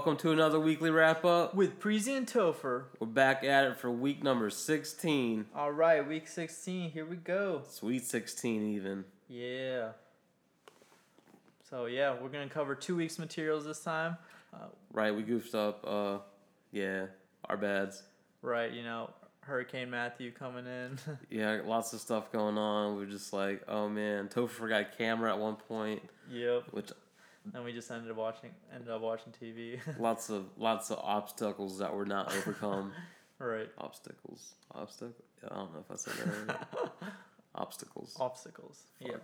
Welcome 0.00 0.16
to 0.16 0.32
another 0.32 0.58
weekly 0.58 0.90
wrap 0.90 1.26
up. 1.26 1.54
with 1.54 1.78
Preezy 1.78 2.16
and 2.16 2.26
Topher. 2.26 2.84
We're 2.98 3.06
back 3.06 3.44
at 3.44 3.64
it 3.64 3.76
for 3.76 3.90
week 3.90 4.22
number 4.22 4.48
16. 4.48 5.44
All 5.54 5.72
right, 5.72 6.08
week 6.08 6.26
16. 6.26 6.90
Here 6.90 7.04
we 7.04 7.16
go. 7.16 7.64
Sweet 7.68 8.06
16, 8.06 8.76
even. 8.76 9.04
Yeah. 9.28 9.90
So 11.68 11.84
yeah, 11.84 12.16
we're 12.18 12.30
gonna 12.30 12.48
cover 12.48 12.74
two 12.74 12.96
weeks 12.96 13.18
materials 13.18 13.66
this 13.66 13.80
time. 13.80 14.16
Uh, 14.54 14.68
Right, 14.90 15.14
we 15.14 15.20
goofed 15.20 15.54
up. 15.54 15.84
Uh, 15.86 16.18
yeah, 16.72 17.04
our 17.44 17.58
bads. 17.58 18.02
right, 18.40 18.72
you 18.72 18.82
know, 18.82 19.10
Hurricane 19.40 19.90
Matthew 19.90 20.32
coming 20.32 20.66
in. 20.66 20.98
Yeah, 21.30 21.60
lots 21.62 21.92
of 21.92 22.00
stuff 22.00 22.32
going 22.32 22.56
on. 22.56 22.96
We're 22.96 23.04
just 23.04 23.34
like, 23.34 23.64
oh 23.68 23.90
man, 23.90 24.28
Topher 24.28 24.48
forgot 24.48 24.96
camera 24.96 25.30
at 25.30 25.38
one 25.38 25.56
point, 25.56 26.00
yep. 26.30 26.64
which 26.70 26.90
And 27.54 27.64
we 27.64 27.72
just 27.72 27.90
ended 27.90 28.10
up 28.10 28.16
watching 28.16 28.50
ended 28.74 28.90
up 28.90 29.00
watching 29.00 29.32
TV. 29.40 29.80
lots 29.98 30.28
of 30.28 30.44
lots 30.58 30.90
of 30.90 30.98
obstacles 31.02 31.78
that 31.78 31.94
were 31.94 32.04
not 32.04 32.34
overcome. 32.34 32.92
right. 33.38 33.68
obstacles, 33.78 34.54
obstacle. 34.74 35.14
I 35.50 35.54
don't 35.54 35.72
know 35.72 35.80
if 35.80 35.90
I 35.90 35.96
said 35.96 36.14
that 36.14 36.68
right. 37.00 37.12
Obstacles. 37.54 38.16
Obstacles. 38.20 38.82
Yeah. 39.00 39.16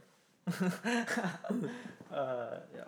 uh, 2.12 2.60
yeah. 2.74 2.84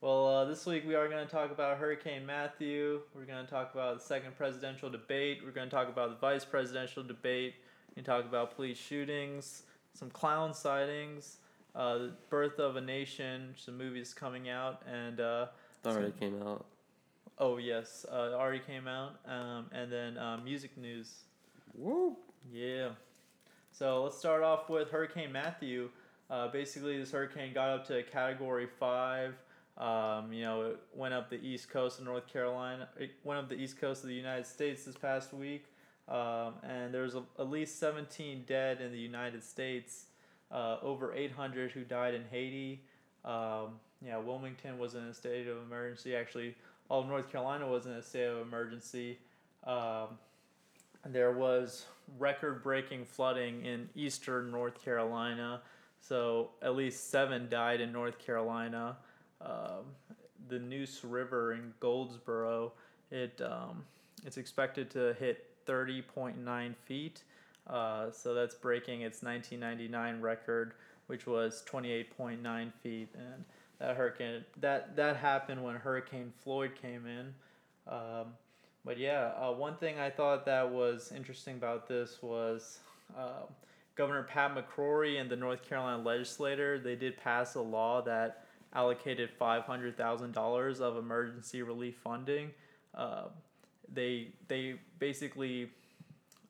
Well, 0.00 0.28
uh, 0.28 0.44
this 0.46 0.64
week 0.64 0.86
we 0.86 0.94
are 0.94 1.08
going 1.08 1.26
to 1.26 1.30
talk 1.30 1.50
about 1.50 1.76
Hurricane 1.76 2.24
Matthew. 2.24 3.00
We're 3.14 3.26
going 3.26 3.44
to 3.44 3.50
talk 3.50 3.74
about 3.74 3.98
the 3.98 4.04
second 4.04 4.34
presidential 4.34 4.88
debate. 4.88 5.40
We're 5.44 5.50
going 5.50 5.68
to 5.68 5.74
talk 5.74 5.88
about 5.90 6.08
the 6.08 6.16
vice 6.16 6.44
presidential 6.44 7.02
debate. 7.02 7.56
We're 7.88 8.02
going 8.02 8.04
to 8.04 8.10
talk 8.10 8.24
about 8.24 8.56
police 8.56 8.78
shootings, 8.78 9.64
some 9.92 10.08
clown 10.08 10.54
sightings, 10.54 11.36
uh, 11.74 11.98
the 11.98 12.12
birth 12.28 12.58
of 12.58 12.76
a 12.76 12.80
nation, 12.80 13.54
some 13.56 13.78
movies 13.78 14.12
coming 14.14 14.48
out, 14.48 14.82
and 14.90 15.20
uh, 15.20 15.46
already 15.86 16.12
came 16.12 16.42
out. 16.42 16.66
oh 17.38 17.58
yes, 17.58 18.04
uh, 18.10 18.30
it 18.30 18.34
already 18.34 18.60
came 18.60 18.86
out, 18.86 19.20
um, 19.26 19.66
and 19.72 19.90
then 19.90 20.18
uh, 20.18 20.38
music 20.44 20.76
news. 20.76 21.24
Woo! 21.74 22.16
Yeah. 22.52 22.90
So 23.72 24.02
let's 24.02 24.18
start 24.18 24.42
off 24.42 24.68
with 24.68 24.90
Hurricane 24.90 25.32
Matthew. 25.32 25.90
Uh, 26.28 26.48
basically, 26.48 26.98
this 26.98 27.12
hurricane 27.12 27.54
got 27.54 27.70
up 27.70 27.86
to 27.88 28.02
Category 28.04 28.66
Five. 28.78 29.34
Um, 29.78 30.32
you 30.32 30.42
know, 30.42 30.62
it 30.62 30.80
went 30.94 31.14
up 31.14 31.30
the 31.30 31.40
east 31.40 31.70
coast 31.70 32.00
of 32.00 32.04
North 32.04 32.26
Carolina. 32.26 32.88
It 32.98 33.12
went 33.24 33.40
up 33.40 33.48
the 33.48 33.54
east 33.54 33.80
coast 33.80 34.02
of 34.02 34.08
the 34.08 34.14
United 34.14 34.46
States 34.46 34.84
this 34.84 34.96
past 34.96 35.32
week, 35.32 35.64
um, 36.08 36.54
and 36.62 36.92
there 36.92 37.02
was 37.02 37.14
a, 37.14 37.22
at 37.38 37.48
least 37.48 37.78
17 37.78 38.44
dead 38.46 38.80
in 38.80 38.92
the 38.92 38.98
United 38.98 39.42
States. 39.42 40.06
Uh, 40.50 40.78
over 40.82 41.14
800 41.14 41.70
who 41.70 41.84
died 41.84 42.14
in 42.14 42.24
Haiti. 42.30 42.80
Um, 43.24 43.78
yeah, 44.04 44.18
Wilmington 44.18 44.78
was 44.78 44.94
in 44.94 45.02
a 45.04 45.14
state 45.14 45.46
of 45.46 45.58
emergency. 45.58 46.16
Actually, 46.16 46.56
all 46.88 47.02
of 47.02 47.08
North 47.08 47.30
Carolina 47.30 47.68
was 47.68 47.86
in 47.86 47.92
a 47.92 48.02
state 48.02 48.26
of 48.26 48.40
emergency. 48.40 49.18
Um, 49.64 50.08
there 51.06 51.32
was 51.32 51.86
record 52.18 52.62
breaking 52.62 53.04
flooding 53.04 53.64
in 53.64 53.88
eastern 53.94 54.50
North 54.50 54.82
Carolina. 54.82 55.60
So 56.00 56.50
at 56.62 56.74
least 56.74 57.10
seven 57.10 57.48
died 57.48 57.80
in 57.80 57.92
North 57.92 58.18
Carolina. 58.18 58.96
Um, 59.40 59.84
the 60.48 60.58
Neuse 60.58 61.04
River 61.04 61.52
in 61.52 61.72
Goldsboro, 61.80 62.72
it 63.10 63.40
um, 63.40 63.84
it's 64.26 64.36
expected 64.36 64.90
to 64.90 65.14
hit 65.18 65.46
30.9 65.66 66.74
feet. 66.84 67.22
Uh, 67.70 68.10
so 68.10 68.34
that's 68.34 68.54
breaking 68.54 69.02
its 69.02 69.22
1999 69.22 70.20
record, 70.20 70.74
which 71.06 71.26
was 71.26 71.62
28.9 71.70 72.72
feet. 72.82 73.08
And 73.14 73.44
that 73.78 73.96
hurricane 73.96 74.44
that 74.60 74.96
that 74.96 75.16
happened 75.16 75.62
when 75.62 75.76
Hurricane 75.76 76.32
Floyd 76.42 76.72
came 76.80 77.06
in. 77.06 77.34
Um, 77.86 78.34
but 78.84 78.98
yeah, 78.98 79.32
uh, 79.38 79.52
one 79.52 79.76
thing 79.76 79.98
I 79.98 80.10
thought 80.10 80.44
that 80.46 80.70
was 80.70 81.12
interesting 81.14 81.56
about 81.56 81.86
this 81.86 82.18
was 82.22 82.80
uh, 83.16 83.42
Governor 83.94 84.22
Pat 84.22 84.54
McCrory 84.54 85.20
and 85.20 85.30
the 85.30 85.36
North 85.36 85.62
Carolina 85.62 86.02
legislator, 86.02 86.78
they 86.78 86.96
did 86.96 87.16
pass 87.18 87.54
a 87.54 87.60
law 87.60 88.00
that 88.02 88.46
allocated 88.72 89.28
$500,000 89.38 90.80
of 90.80 90.96
emergency 90.96 91.62
relief 91.62 91.96
funding. 92.02 92.50
Uh, 92.94 93.24
they, 93.92 94.28
they 94.48 94.76
basically 94.98 95.70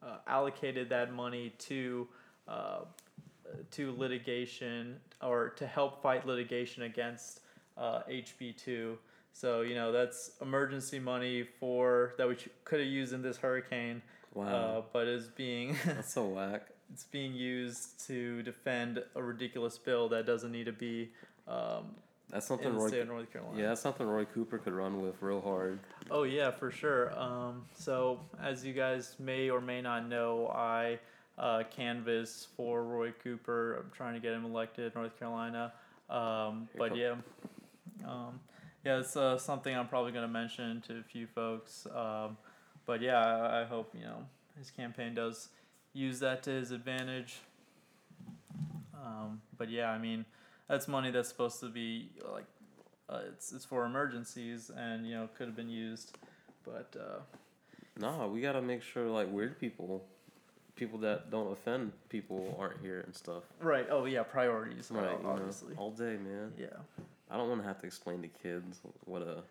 uh, 0.03 0.17
allocated 0.27 0.89
that 0.91 1.13
money 1.13 1.53
to, 1.59 2.07
uh, 2.49 2.81
to 3.73 3.95
litigation 3.97 4.97
or 5.23 5.51
to 5.51 5.67
help 5.67 6.03
fight 6.03 6.27
litigation 6.27 6.85
against 6.85 7.41
uh, 7.77 8.01
HB2. 8.11 8.97
So 9.33 9.61
you 9.63 9.75
know 9.75 9.93
that's 9.93 10.33
emergency 10.43 10.99
money 10.99 11.45
for 11.61 12.15
that 12.19 12.29
we 12.29 12.37
could 12.65 12.81
have 12.81 12.89
used 12.89 13.13
in 13.13 13.23
this 13.23 13.37
hurricane, 13.37 14.03
Wow. 14.35 14.47
uh, 14.47 14.83
but 14.93 15.07
is 15.09 15.27
being 15.29 15.77
That's 15.87 16.13
so 16.15 16.27
whack. 16.27 16.67
it's 16.93 17.05
being 17.05 17.33
used 17.33 18.05
to 18.09 18.43
defend 18.43 19.03
a 19.15 19.23
ridiculous 19.23 19.79
bill 19.79 20.09
that 20.11 20.27
doesn't 20.27 20.51
need 20.53 20.67
to 20.67 20.73
be 20.73 21.11
um, 21.49 21.95
That's 22.33 22.47
something 22.47 22.75
Roy. 22.75 22.89
state 22.89 23.01
of 23.01 23.09
North 23.09 23.33
Carolina. 23.33 23.61
Yeah, 23.61 23.69
that's 23.69 23.81
something 23.81 24.07
Roy 24.07 24.25
Cooper 24.25 24.59
could 24.59 24.73
run 24.73 25.03
with 25.03 25.21
real 25.21 25.41
hard. 25.41 25.81
Oh 26.11 26.23
yeah, 26.23 26.51
for 26.51 26.71
sure. 26.71 27.19
Um, 27.19 27.65
so 27.75 28.21
as 28.41 28.65
you 28.65 28.73
guys 28.73 29.17
may 29.19 29.51
or 29.51 29.61
may 29.61 29.83
not 29.83 30.09
know, 30.09 30.49
I 30.49 30.99
uh, 31.39 31.65
canvass 31.71 32.47
for 32.57 32.85
Roy 32.85 33.13
Cooper. 33.23 33.77
I'm 33.77 33.91
trying 33.97 34.15
to 34.15 34.21
get 34.21 34.33
him 34.33 34.45
elected 34.45 34.93
in 34.95 35.01
North 35.01 35.19
Carolina. 35.19 35.73
Um, 36.09 36.69
but 36.77 36.97
yeah, 36.97 37.15
um, 38.07 38.41
yeah, 38.85 39.01
it's 39.01 39.17
uh, 39.17 39.39
something 39.39 39.77
I'm 39.77 39.89
probably 39.89 40.13
going 40.13 40.27
to 40.27 40.33
mention 40.33 40.83
to 40.89 40.99
a 40.99 41.03
few 41.03 41.27
folks. 41.27 41.87
Um, 41.95 42.37
but 42.87 43.01
yeah, 43.01 43.19
I, 43.19 43.63
I 43.63 43.65
hope 43.65 43.93
you 43.95 44.05
know 44.05 44.27
his 44.59 44.71
campaign 44.71 45.15
does 45.15 45.49
use 45.93 46.21
that 46.21 46.43
to 46.45 46.51
his 46.51 46.71
advantage. 46.71 47.41
Um, 48.95 49.41
but 49.57 49.71
yeah, 49.71 49.91
I 49.91 49.99
mean 49.99 50.25
that's 50.71 50.89
money 50.89 51.11
that's 51.11 51.29
supposed 51.29 51.61
to 51.61 51.69
be 51.69 52.09
like 52.33 52.47
uh, 53.11 53.21
it's 53.29 53.53
it's 53.53 53.65
for 53.65 53.85
emergencies 53.85 54.71
and 54.75 55.07
you 55.07 55.15
know 55.15 55.29
could 55.37 55.47
have 55.49 55.57
been 55.57 55.69
used, 55.69 56.17
but 56.65 56.95
uh, 56.99 57.19
Nah, 57.99 58.27
we 58.29 58.41
gotta 58.41 58.63
make 58.63 58.83
sure 58.83 59.07
like 59.09 59.31
weird 59.31 59.59
people, 59.61 60.05
people 60.77 60.99
that 61.01 61.31
don't 61.31 61.53
offend 61.53 61.93
people, 62.09 62.57
aren't 62.59 62.81
here 62.81 63.01
and 63.01 63.15
stuff. 63.15 63.43
right. 63.61 63.87
Oh 63.91 64.05
yeah, 64.07 64.23
priorities. 64.23 64.91
Right, 64.91 65.05
Right, 65.07 65.19
you 65.19 65.25
know, 65.25 65.31
obviously. 65.31 65.75
all 65.77 65.91
day, 65.91 66.17
man. 66.17 66.53
Yeah. 66.57 66.69
I 67.31 67.37
don't 67.37 67.49
want 67.49 67.61
to 67.63 67.67
have 67.69 67.79
to 67.81 67.87
explain 67.87 68.23
to 68.23 68.29
kids 68.29 68.81
what 69.05 69.23
a 69.23 69.43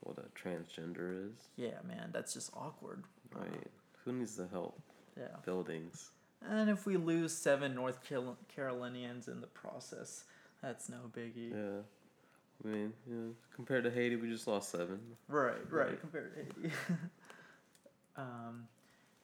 what 0.00 0.16
a 0.18 0.22
transgender 0.38 1.26
is. 1.26 1.34
Yeah, 1.56 1.78
man, 1.86 2.08
that's 2.12 2.32
just 2.32 2.50
awkward. 2.56 3.04
Right? 3.34 3.66
Who 4.04 4.12
needs 4.12 4.36
the 4.36 4.46
help? 4.48 4.80
Yeah. 5.18 5.26
Buildings. 5.44 6.10
And 6.48 6.70
if 6.70 6.86
we 6.86 6.96
lose 6.96 7.32
seven 7.36 7.74
North 7.74 8.02
Carol- 8.02 8.38
Carolinians 8.54 9.28
in 9.28 9.40
the 9.40 9.46
process, 9.46 10.24
that's 10.62 10.88
no 10.88 11.10
biggie. 11.16 11.50
Yeah. 11.50 11.82
I 12.64 12.68
mean, 12.68 12.92
you 13.08 13.14
know, 13.14 13.30
compared 13.54 13.84
to 13.84 13.90
Haiti, 13.90 14.16
we 14.16 14.28
just 14.28 14.46
lost 14.46 14.70
seven. 14.70 15.00
Right, 15.28 15.54
right, 15.70 15.88
Right. 15.88 16.00
compared 16.00 16.34
to 16.34 16.42
Haiti. 16.68 16.74
um, 18.16 18.64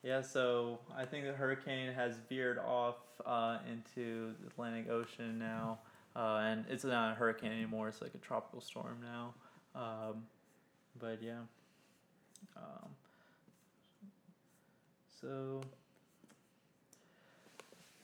yeah, 0.02 0.20
so 0.22 0.78
I 0.96 1.04
think 1.04 1.26
the 1.26 1.32
hurricane 1.32 1.92
has 1.92 2.16
veered 2.28 2.58
off 2.58 2.96
uh, 3.24 3.58
into 3.70 4.34
the 4.40 4.46
Atlantic 4.48 4.88
Ocean 4.90 5.38
now, 5.38 5.80
uh, 6.14 6.40
and 6.44 6.64
it's 6.70 6.84
not 6.84 7.12
a 7.12 7.14
hurricane 7.14 7.52
anymore. 7.52 7.88
It's 7.88 8.00
like 8.00 8.14
a 8.14 8.18
tropical 8.18 8.60
storm 8.60 8.98
now. 9.02 9.34
Um, 9.74 10.24
but 10.98 11.22
yeah. 11.22 11.40
Um, 12.56 12.88
so. 15.20 15.60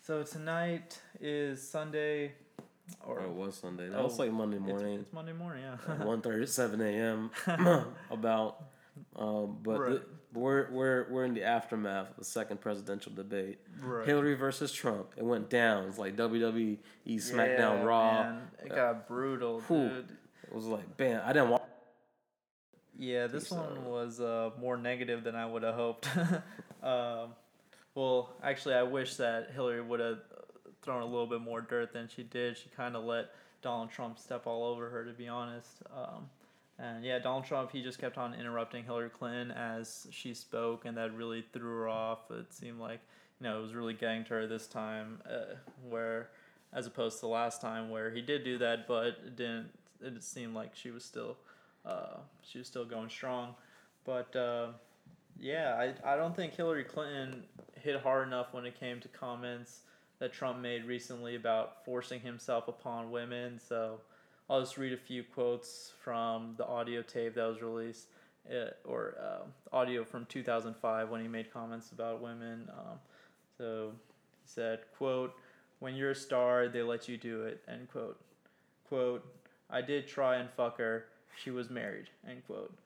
So 0.05 0.25
tonight 0.25 1.01
is 1.21 1.67
Sunday, 1.67 2.33
or 3.07 3.21
Or 3.21 3.25
it 3.25 3.31
was 3.31 3.55
Sunday. 3.57 3.89
That 3.89 4.03
was 4.03 4.19
Oh, 4.19 4.25
like 4.25 4.33
Monday 4.33 4.59
morning. 4.59 4.99
it's 5.01 5.13
Monday 5.13 5.33
morning, 5.33 5.63
yeah. 5.63 5.75
at 5.95 6.01
1.37 6.01 6.81
a.m. 6.81 7.31
about 8.11 8.65
um, 9.17 9.59
but 9.63 9.79
Right. 9.79 9.91
the, 9.93 10.03
we're 10.39 10.71
we're 10.71 11.07
we're 11.11 11.25
in 11.25 11.35
the 11.35 11.45
aftermath 11.45 12.11
of 12.11 12.17
the 12.17 12.25
second 12.25 12.61
presidential 12.61 13.13
debate. 13.15 13.59
right. 13.81 14.07
Hillary 14.07 14.35
versus 14.35 14.73
Trump. 14.73 15.13
It 15.17 15.25
went 15.25 15.49
down. 15.49 15.85
It's 15.87 15.99
like 15.99 16.17
WWE 16.17 16.79
SmackDown 17.07 17.59
Yeah, 17.59 17.83
Raw. 17.85 18.23
man, 18.25 18.43
It 18.65 18.69
got 18.75 19.07
brutal, 19.09 19.61
dude. 19.69 20.09
It 20.43 20.53
was 20.55 20.67
like, 20.67 20.97
bam! 20.97 21.23
I 21.25 21.33
didn't 21.33 21.51
watch. 21.51 21.63
Yeah, 22.99 23.29
this 23.29 23.45
Peace 23.45 23.53
one 23.53 23.79
out. 23.79 23.85
was 23.85 24.21
uh, 24.21 24.51
more 24.61 24.77
negative 24.77 25.23
than 25.25 25.35
I 25.37 25.47
would 25.47 25.63
have 25.63 25.75
hoped. 25.75 26.09
um, 26.83 27.35
well, 27.95 28.31
actually, 28.43 28.75
I 28.75 28.83
wish 28.83 29.17
that 29.17 29.51
Hillary 29.55 29.83
would 29.83 30.01
have 30.01 30.19
thrown 30.83 31.03
a 31.03 31.07
little 31.07 31.27
bit 31.27 31.41
more 31.41 31.61
dirt 31.61 31.93
than 31.93 32.09
she 32.09 32.23
did. 32.23 32.57
She 32.57 32.69
kind 32.77 32.97
of 32.97 33.05
let 33.05 33.31
Donald 33.63 33.91
Trump 33.91 34.19
step 34.19 34.47
all 34.47 34.65
over 34.65 34.89
her, 34.91 35.05
to 35.05 35.13
be 35.13 35.29
honest. 35.29 35.83
Um, 35.95 36.29
and 36.79 37.05
yeah, 37.05 37.19
Donald 37.19 37.45
Trump, 37.45 37.71
he 37.71 37.83
just 37.83 37.99
kept 37.99 38.19
on 38.19 38.35
interrupting 38.35 38.85
Hillary 38.85 39.11
Clinton 39.11 39.51
as 39.51 40.07
she 40.11 40.35
spoke, 40.35 40.85
and 40.85 40.97
that 40.97 41.15
really 41.15 41.45
threw 41.53 41.71
her 41.71 41.89
off. 41.89 42.31
It 42.31 42.53
seemed 42.53 42.81
like, 42.81 43.01
you 43.41 43.45
know, 43.45 43.59
it 43.59 43.63
was 43.63 43.75
really 43.75 43.95
getting 43.95 44.25
to 44.25 44.31
her 44.35 44.47
this 44.47 44.67
time, 44.67 45.21
uh, 45.31 45.55
where, 45.89 46.31
as 46.73 46.87
opposed 46.87 47.17
to 47.17 47.21
the 47.23 47.29
last 47.29 47.61
time 47.61 47.91
where 47.91 48.11
he 48.11 48.21
did 48.21 48.43
do 48.43 48.59
that, 48.59 48.89
but 48.89 49.07
it 49.07 49.37
didn't, 49.37 49.69
it 50.01 50.23
seemed 50.25 50.55
like 50.55 50.75
she 50.75 50.91
was 50.91 51.05
still 51.05 51.37
uh, 51.85 52.19
she 52.43 52.59
was 52.59 52.67
still 52.67 52.85
going 52.85 53.09
strong. 53.09 53.55
But 54.05 54.35
uh, 54.37 54.69
yeah, 55.39 55.75
I, 56.05 56.13
I 56.13 56.17
don't 56.17 56.35
think 56.35 56.55
Hillary 56.55 56.85
Clinton 56.85 57.45
hit 57.83 58.01
hard 58.01 58.27
enough 58.27 58.49
when 58.53 58.65
it 58.65 58.79
came 58.79 59.01
to 59.01 59.09
comments 59.09 59.81
that 60.19 60.33
Trump 60.33 60.61
made 60.61 60.85
recently 60.85 61.35
about 61.35 61.85
forcing 61.85 62.21
himself 62.21 62.69
upon 62.69 63.11
women. 63.11 63.59
So 63.59 64.01
I'll 64.49 64.61
just 64.61 64.79
read 64.79 64.93
a 64.93 64.97
few 64.97 65.25
quotes 65.25 65.93
from 66.03 66.55
the 66.57 66.67
audio 66.67 67.03
tape 67.03 67.35
that 67.35 67.45
was 67.45 67.61
released, 67.61 68.07
uh, 68.49 68.71
or 68.85 69.15
uh, 69.21 69.77
audio 69.77 70.05
from 70.05 70.27
2005 70.27 71.11
when 71.11 71.21
he 71.21 71.29
made 71.29 71.53
comments 71.53 71.91
about 71.91 72.23
women. 72.23 72.69
Um, 72.71 72.99
so 73.59 73.93
he 74.43 74.49
said, 74.49 74.81
quote, 74.97 75.35
when 75.81 75.97
you're 75.97 76.13
a 76.13 76.15
star, 76.15 76.69
they 76.69 76.83
let 76.83 77.09
you 77.09 77.17
do 77.17 77.43
it, 77.43 77.61
end 77.69 77.89
quote. 77.91 78.21
Quote, 78.89 79.27
I 79.71 79.81
did 79.81 80.07
try 80.07 80.37
and 80.37 80.49
fuck 80.51 80.79
her. 80.79 81.07
She 81.43 81.51
was 81.51 81.71
married, 81.71 82.11
end 82.29 82.47
quote. 82.47 82.77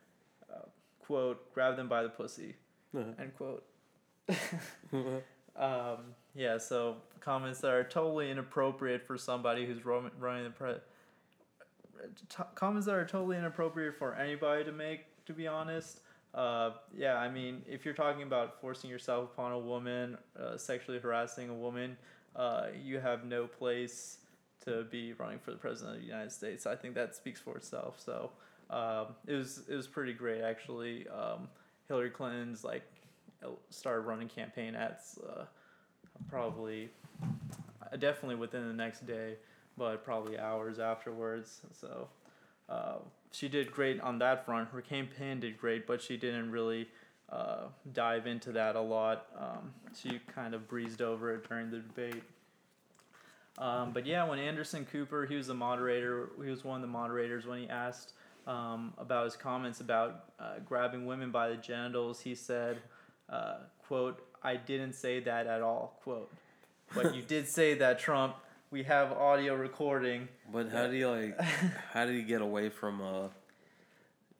Uh, 0.50 0.66
quote, 1.04 1.52
grab 1.52 1.76
them 1.76 1.88
by 1.88 2.02
the 2.02 2.08
pussy, 2.08 2.54
end 2.94 3.36
quote. 3.36 3.64
um, 5.56 5.98
yeah, 6.34 6.58
so 6.58 6.96
comments 7.20 7.60
that 7.60 7.72
are 7.72 7.84
totally 7.84 8.30
inappropriate 8.30 9.06
for 9.06 9.16
somebody 9.16 9.66
who's 9.66 9.84
running 9.84 10.44
the 10.44 10.50
press. 10.50 10.80
T- 12.28 12.42
comments 12.54 12.86
that 12.86 12.94
are 12.94 13.06
totally 13.06 13.36
inappropriate 13.36 13.96
for 13.96 14.14
anybody 14.14 14.64
to 14.64 14.72
make, 14.72 15.24
to 15.26 15.32
be 15.32 15.46
honest. 15.46 16.00
Uh, 16.34 16.72
yeah, 16.94 17.16
I 17.16 17.30
mean, 17.30 17.62
if 17.66 17.84
you're 17.84 17.94
talking 17.94 18.22
about 18.22 18.60
forcing 18.60 18.90
yourself 18.90 19.30
upon 19.32 19.52
a 19.52 19.58
woman, 19.58 20.18
uh, 20.38 20.56
sexually 20.56 20.98
harassing 20.98 21.48
a 21.48 21.54
woman, 21.54 21.96
uh, 22.36 22.66
you 22.84 23.00
have 23.00 23.24
no 23.24 23.46
place 23.46 24.18
to 24.64 24.84
be 24.84 25.14
running 25.14 25.38
for 25.38 25.52
the 25.52 25.56
president 25.56 25.96
of 25.96 26.02
the 26.02 26.06
United 26.06 26.32
States. 26.32 26.66
I 26.66 26.76
think 26.76 26.94
that 26.94 27.14
speaks 27.14 27.40
for 27.40 27.56
itself. 27.56 28.00
So 28.04 28.30
um, 28.68 29.06
it 29.26 29.34
was 29.34 29.62
it 29.68 29.74
was 29.74 29.86
pretty 29.86 30.12
great 30.12 30.42
actually. 30.42 31.08
Um, 31.08 31.48
Hillary 31.88 32.10
Clinton's 32.10 32.64
like 32.64 32.82
started 33.70 34.00
running 34.00 34.28
campaign 34.28 34.74
ads 34.74 35.18
uh, 35.28 35.44
probably 36.28 36.88
uh, 37.22 37.96
definitely 37.96 38.36
within 38.36 38.66
the 38.66 38.74
next 38.74 39.06
day, 39.06 39.34
but 39.76 40.04
probably 40.04 40.38
hours 40.38 40.78
afterwards. 40.78 41.60
So 41.72 42.08
uh, 42.68 42.96
she 43.32 43.48
did 43.48 43.70
great 43.70 44.00
on 44.00 44.18
that 44.18 44.44
front. 44.44 44.70
Her 44.70 44.80
campaign 44.80 45.40
did 45.40 45.58
great, 45.58 45.86
but 45.86 46.02
she 46.02 46.16
didn't 46.16 46.50
really 46.50 46.88
uh, 47.30 47.64
dive 47.92 48.26
into 48.26 48.52
that 48.52 48.76
a 48.76 48.80
lot. 48.80 49.26
Um, 49.38 49.72
she 49.94 50.20
kind 50.34 50.54
of 50.54 50.68
breezed 50.68 51.02
over 51.02 51.34
it 51.34 51.48
during 51.48 51.70
the 51.70 51.78
debate. 51.78 52.22
Um, 53.58 53.92
but 53.92 54.04
yeah, 54.06 54.28
when 54.28 54.38
Anderson 54.38 54.84
Cooper, 54.84 55.26
he 55.26 55.34
was 55.34 55.46
the 55.46 55.54
moderator, 55.54 56.30
he 56.42 56.50
was 56.50 56.64
one 56.64 56.76
of 56.76 56.82
the 56.82 56.88
moderators 56.88 57.46
when 57.46 57.58
he 57.58 57.68
asked 57.68 58.12
um, 58.46 58.92
about 58.98 59.24
his 59.24 59.34
comments 59.36 59.80
about 59.80 60.26
uh, 60.38 60.58
grabbing 60.64 61.06
women 61.06 61.30
by 61.30 61.48
the 61.48 61.56
genitals, 61.56 62.20
he 62.20 62.34
said, 62.34 62.78
uh, 63.28 63.56
quote, 63.86 64.22
I 64.42 64.56
didn't 64.56 64.94
say 64.94 65.20
that 65.20 65.46
at 65.46 65.62
all, 65.62 65.98
quote. 66.02 66.30
But 66.94 67.14
you 67.14 67.22
did 67.22 67.48
say 67.48 67.74
that, 67.74 67.98
Trump. 67.98 68.36
We 68.70 68.82
have 68.84 69.12
audio 69.12 69.54
recording. 69.54 70.28
But 70.52 70.70
how 70.70 70.86
do 70.86 70.96
you 70.96 71.08
like? 71.08 71.40
how 71.92 72.04
did 72.04 72.14
he 72.14 72.22
get 72.22 72.42
away 72.42 72.68
from 72.68 73.00
uh, 73.00 73.28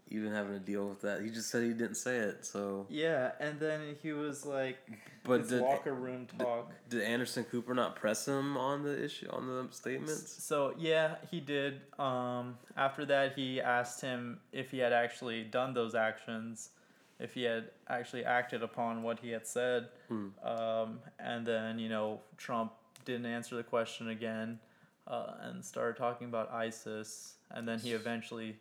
even 0.09 0.33
having 0.33 0.53
to 0.53 0.59
deal 0.59 0.89
with 0.89 1.01
that? 1.03 1.23
He 1.23 1.31
just 1.31 1.51
said 1.51 1.63
he 1.63 1.71
didn't 1.71 1.97
say 1.97 2.17
it. 2.17 2.45
So 2.45 2.87
yeah, 2.89 3.33
and 3.41 3.59
then 3.59 3.97
he 4.03 4.13
was 4.13 4.45
like, 4.45 4.79
but 5.25 5.49
did, 5.49 5.61
locker 5.61 5.95
room 5.95 6.27
talk. 6.39 6.71
Did, 6.89 6.99
did, 6.99 7.07
Anderson 7.07 7.45
Cooper 7.45 7.75
not 7.75 7.97
press 7.97 8.27
him 8.27 8.57
on 8.57 8.83
the 8.83 9.05
issue 9.05 9.29
on 9.31 9.47
the 9.47 9.69
statements? 9.73 10.43
So 10.45 10.75
yeah, 10.79 11.17
he 11.31 11.41
did. 11.41 11.81
Um, 11.99 12.59
after 12.77 13.05
that, 13.07 13.35
he 13.35 13.61
asked 13.61 14.01
him 14.01 14.39
if 14.53 14.71
he 14.71 14.79
had 14.79 14.93
actually 14.93 15.45
done 15.45 15.75
those 15.75 15.95
actions 15.95 16.71
if 17.19 17.35
he 17.35 17.43
had 17.43 17.71
actually 17.89 18.25
acted 18.25 18.63
upon 18.63 19.03
what 19.03 19.19
he 19.21 19.31
had 19.31 19.47
said. 19.47 19.89
Hmm. 20.09 20.29
Um, 20.43 20.99
and 21.19 21.47
then, 21.47 21.79
you 21.79 21.89
know, 21.89 22.21
Trump 22.37 22.73
didn't 23.05 23.27
answer 23.27 23.57
the 23.57 23.63
question 23.63 24.09
again 24.09 24.59
uh, 25.07 25.33
and 25.43 25.65
started 25.65 25.97
talking 25.97 26.29
about 26.29 26.53
ISIS. 26.53 27.35
And 27.51 27.67
then 27.67 27.79
he 27.79 27.93
eventually 27.93 28.57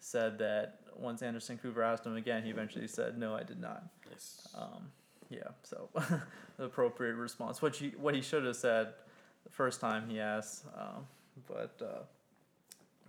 said 0.00 0.38
that 0.38 0.80
once 0.96 1.22
Anderson 1.22 1.58
Cooper 1.58 1.82
asked 1.82 2.04
him 2.04 2.16
again, 2.16 2.42
he 2.42 2.50
eventually 2.50 2.88
said, 2.88 3.18
No, 3.18 3.34
I 3.34 3.44
did 3.44 3.60
not. 3.60 3.84
Nice. 4.10 4.48
Um, 4.54 4.90
yeah, 5.30 5.48
so 5.62 5.88
the 6.58 6.64
appropriate 6.64 7.14
response, 7.14 7.62
what 7.62 7.76
he, 7.76 7.90
what 7.98 8.14
he 8.14 8.20
should 8.20 8.44
have 8.44 8.56
said 8.56 8.88
the 9.44 9.50
first 9.50 9.80
time 9.80 10.08
he 10.08 10.18
asked. 10.18 10.64
Um, 10.76 11.06
but, 11.46 11.80
uh, 11.80 12.02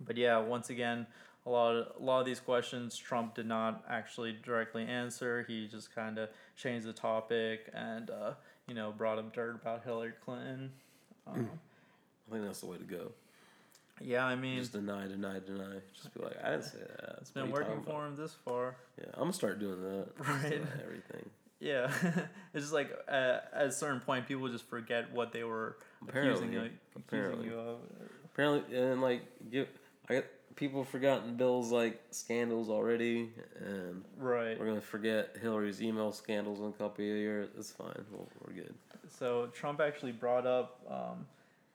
but 0.00 0.16
yeah, 0.16 0.38
once 0.38 0.70
again, 0.70 1.06
a 1.46 1.50
lot 1.50 1.76
of, 1.76 1.86
a 2.00 2.02
lot 2.02 2.20
of 2.20 2.26
these 2.26 2.40
questions 2.40 2.96
Trump 2.96 3.34
did 3.34 3.46
not 3.46 3.84
actually 3.88 4.36
directly 4.42 4.84
answer. 4.84 5.44
He 5.46 5.66
just 5.66 5.94
kind 5.94 6.18
of 6.18 6.30
changed 6.56 6.86
the 6.86 6.92
topic 6.92 7.70
and 7.74 8.10
uh, 8.10 8.32
you 8.66 8.74
know 8.74 8.92
brought 8.96 9.18
up 9.18 9.32
dirt 9.34 9.56
about 9.60 9.84
Hillary 9.84 10.12
Clinton. 10.24 10.72
Um, 11.26 11.48
I 12.28 12.32
think 12.34 12.44
that's 12.44 12.60
the 12.60 12.66
way 12.66 12.76
to 12.76 12.84
go. 12.84 13.12
Yeah, 14.00 14.26
I 14.26 14.34
mean, 14.34 14.58
just 14.58 14.72
deny, 14.72 15.06
deny, 15.06 15.38
deny. 15.38 15.76
Just 15.94 16.12
be 16.12 16.22
like, 16.22 16.36
I 16.44 16.50
didn't 16.50 16.64
say 16.64 16.78
that. 16.80 17.16
It's 17.20 17.30
been 17.30 17.50
working 17.50 17.80
for 17.82 18.06
him 18.06 18.14
this 18.14 18.36
far. 18.44 18.76
Yeah, 18.98 19.06
I'm 19.14 19.20
gonna 19.20 19.32
start 19.32 19.58
doing 19.58 19.80
that. 19.80 20.08
Right. 20.18 20.60
Everything. 20.82 21.30
Yeah, 21.60 21.90
it's 22.52 22.64
just 22.64 22.72
like 22.72 22.90
uh, 23.08 23.38
at 23.54 23.66
a 23.66 23.72
certain 23.72 24.00
point, 24.00 24.26
people 24.26 24.48
just 24.48 24.68
forget 24.68 25.10
what 25.12 25.32
they 25.32 25.44
were 25.44 25.78
apparently, 26.06 26.32
accusing, 26.32 26.52
you, 26.52 26.70
apparently. 26.96 27.46
accusing 27.46 27.58
you 27.58 27.70
of. 27.70 27.78
Apparently, 28.26 28.76
and 28.76 29.00
like, 29.00 29.22
give 29.50 29.68
I 30.10 30.14
get 30.14 30.30
people 30.56 30.82
have 30.82 30.88
forgotten 30.88 31.36
Bill's 31.36 31.70
like 31.70 32.00
scandals 32.10 32.68
already, 32.68 33.30
and 33.58 34.04
right. 34.18 34.58
we're 34.58 34.66
gonna 34.66 34.80
forget 34.80 35.36
Hillary's 35.40 35.82
email 35.82 36.12
scandals 36.12 36.60
in 36.60 36.66
a 36.66 36.72
couple 36.72 37.04
of 37.04 37.10
years. 37.10 37.48
It's 37.58 37.72
fine. 37.72 37.92
we 38.12 38.18
we 38.18 38.60
are 38.60 38.64
good. 38.64 38.74
So 39.18 39.48
Trump 39.52 39.80
actually 39.80 40.12
brought 40.12 40.46
up 40.46 40.80
um, 40.88 41.26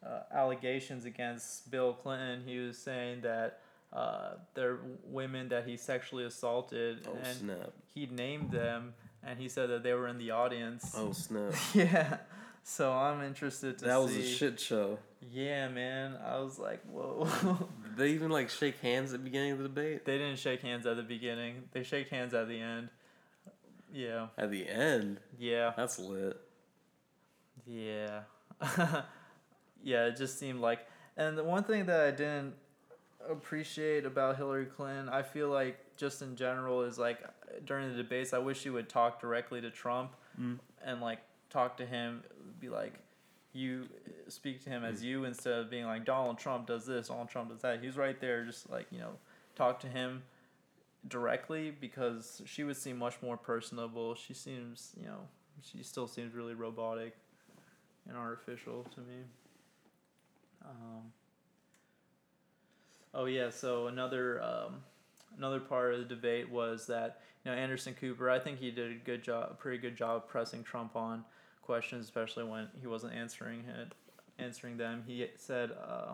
uh, 0.05 0.21
allegations 0.33 1.05
against 1.05 1.69
Bill 1.69 1.93
Clinton. 1.93 2.43
He 2.45 2.57
was 2.59 2.77
saying 2.77 3.21
that 3.21 3.59
uh, 3.91 4.33
there 4.53 4.71
are 4.71 4.79
women 5.05 5.49
that 5.49 5.67
he 5.67 5.77
sexually 5.77 6.25
assaulted, 6.25 7.07
oh, 7.07 7.17
and 7.23 7.37
snap. 7.37 7.71
he 7.93 8.05
named 8.05 8.51
them, 8.51 8.93
and 9.23 9.39
he 9.39 9.49
said 9.49 9.69
that 9.69 9.83
they 9.83 9.93
were 9.93 10.07
in 10.07 10.17
the 10.17 10.31
audience. 10.31 10.93
Oh 10.95 11.11
snap! 11.11 11.53
yeah. 11.73 12.17
So 12.63 12.91
I'm 12.91 13.23
interested 13.23 13.79
to 13.79 13.85
that 13.85 13.95
see. 13.95 14.03
was 14.03 14.15
a 14.15 14.23
shit 14.23 14.59
show. 14.59 14.99
Yeah, 15.31 15.69
man. 15.69 16.17
I 16.23 16.39
was 16.39 16.59
like, 16.59 16.81
whoa. 16.85 17.27
They 17.99 18.11
even 18.11 18.31
like 18.31 18.49
shake 18.49 18.79
hands 18.79 19.13
at 19.13 19.19
the 19.19 19.23
beginning 19.23 19.51
of 19.51 19.57
the 19.59 19.65
debate? 19.65 20.05
They 20.05 20.17
didn't 20.17 20.39
shake 20.39 20.61
hands 20.61 20.85
at 20.85 20.95
the 20.95 21.03
beginning. 21.03 21.63
They 21.71 21.83
shake 21.83 22.09
hands 22.09 22.33
at 22.33 22.47
the 22.47 22.59
end. 22.59 22.89
Yeah. 23.93 24.27
At 24.37 24.51
the 24.51 24.67
end. 24.67 25.19
Yeah. 25.37 25.73
That's 25.75 25.99
lit. 25.99 26.39
Yeah. 27.65 28.21
yeah, 29.83 30.05
it 30.05 30.17
just 30.17 30.39
seemed 30.39 30.59
like 30.59 30.85
and 31.19 31.37
the 31.37 31.43
one 31.43 31.63
thing 31.65 31.85
that 31.87 31.99
I 31.99 32.11
didn't 32.11 32.53
appreciate 33.29 34.05
about 34.05 34.37
Hillary 34.37 34.65
Clinton, 34.65 35.09
I 35.09 35.21
feel 35.21 35.49
like 35.49 35.77
just 35.97 36.21
in 36.21 36.37
general 36.37 36.83
is 36.83 36.97
like 36.97 37.19
during 37.65 37.89
the 37.89 37.95
debates, 37.95 38.33
I 38.33 38.37
wish 38.37 38.61
she 38.61 38.69
would 38.69 38.87
talk 38.87 39.19
directly 39.19 39.59
to 39.59 39.69
Trump 39.69 40.15
mm. 40.39 40.57
and 40.83 41.01
like 41.01 41.19
talk 41.49 41.75
to 41.77 41.85
him, 41.85 42.23
be 42.61 42.69
like, 42.69 42.93
you 43.53 43.87
speak 44.27 44.63
to 44.63 44.69
him 44.69 44.83
as 44.83 45.03
you 45.03 45.25
instead 45.25 45.53
of 45.53 45.69
being 45.69 45.85
like 45.85 46.05
Donald 46.05 46.37
Trump 46.37 46.67
does 46.67 46.85
this, 46.85 47.07
Donald 47.07 47.29
Trump 47.29 47.49
does 47.49 47.61
that. 47.61 47.81
He's 47.81 47.97
right 47.97 48.19
there, 48.19 48.45
just 48.45 48.69
like 48.69 48.87
you 48.91 48.99
know, 48.99 49.11
talk 49.55 49.79
to 49.81 49.87
him 49.87 50.23
directly 51.07 51.71
because 51.71 52.41
she 52.45 52.63
would 52.63 52.77
seem 52.77 52.97
much 52.97 53.15
more 53.21 53.37
personable. 53.37 54.15
She 54.15 54.33
seems, 54.33 54.93
you 54.99 55.07
know, 55.07 55.21
she 55.61 55.83
still 55.83 56.07
seems 56.07 56.33
really 56.33 56.53
robotic 56.53 57.15
and 58.07 58.17
artificial 58.17 58.85
to 58.95 59.01
me. 59.01 59.23
Um, 60.63 61.11
oh 63.13 63.25
yeah, 63.25 63.49
so 63.49 63.87
another 63.87 64.41
um, 64.43 64.83
another 65.37 65.59
part 65.59 65.93
of 65.93 65.99
the 65.99 66.05
debate 66.05 66.49
was 66.49 66.85
that 66.87 67.21
you 67.43 67.51
know 67.51 67.57
Anderson 67.57 67.95
Cooper. 67.99 68.29
I 68.29 68.39
think 68.39 68.59
he 68.59 68.71
did 68.71 68.91
a 68.91 68.95
good 68.95 69.23
job, 69.23 69.49
a 69.51 69.53
pretty 69.55 69.77
good 69.77 69.95
job 69.95 70.27
pressing 70.27 70.63
Trump 70.63 70.95
on 70.95 71.23
questions, 71.69 72.03
especially 72.03 72.43
when 72.43 72.67
he 72.81 72.87
wasn't 72.87 73.13
answering 73.13 73.63
it, 73.79 73.93
answering 74.39 74.75
them. 74.75 75.03
He 75.05 75.27
said 75.35 75.69
uh, 75.87 76.13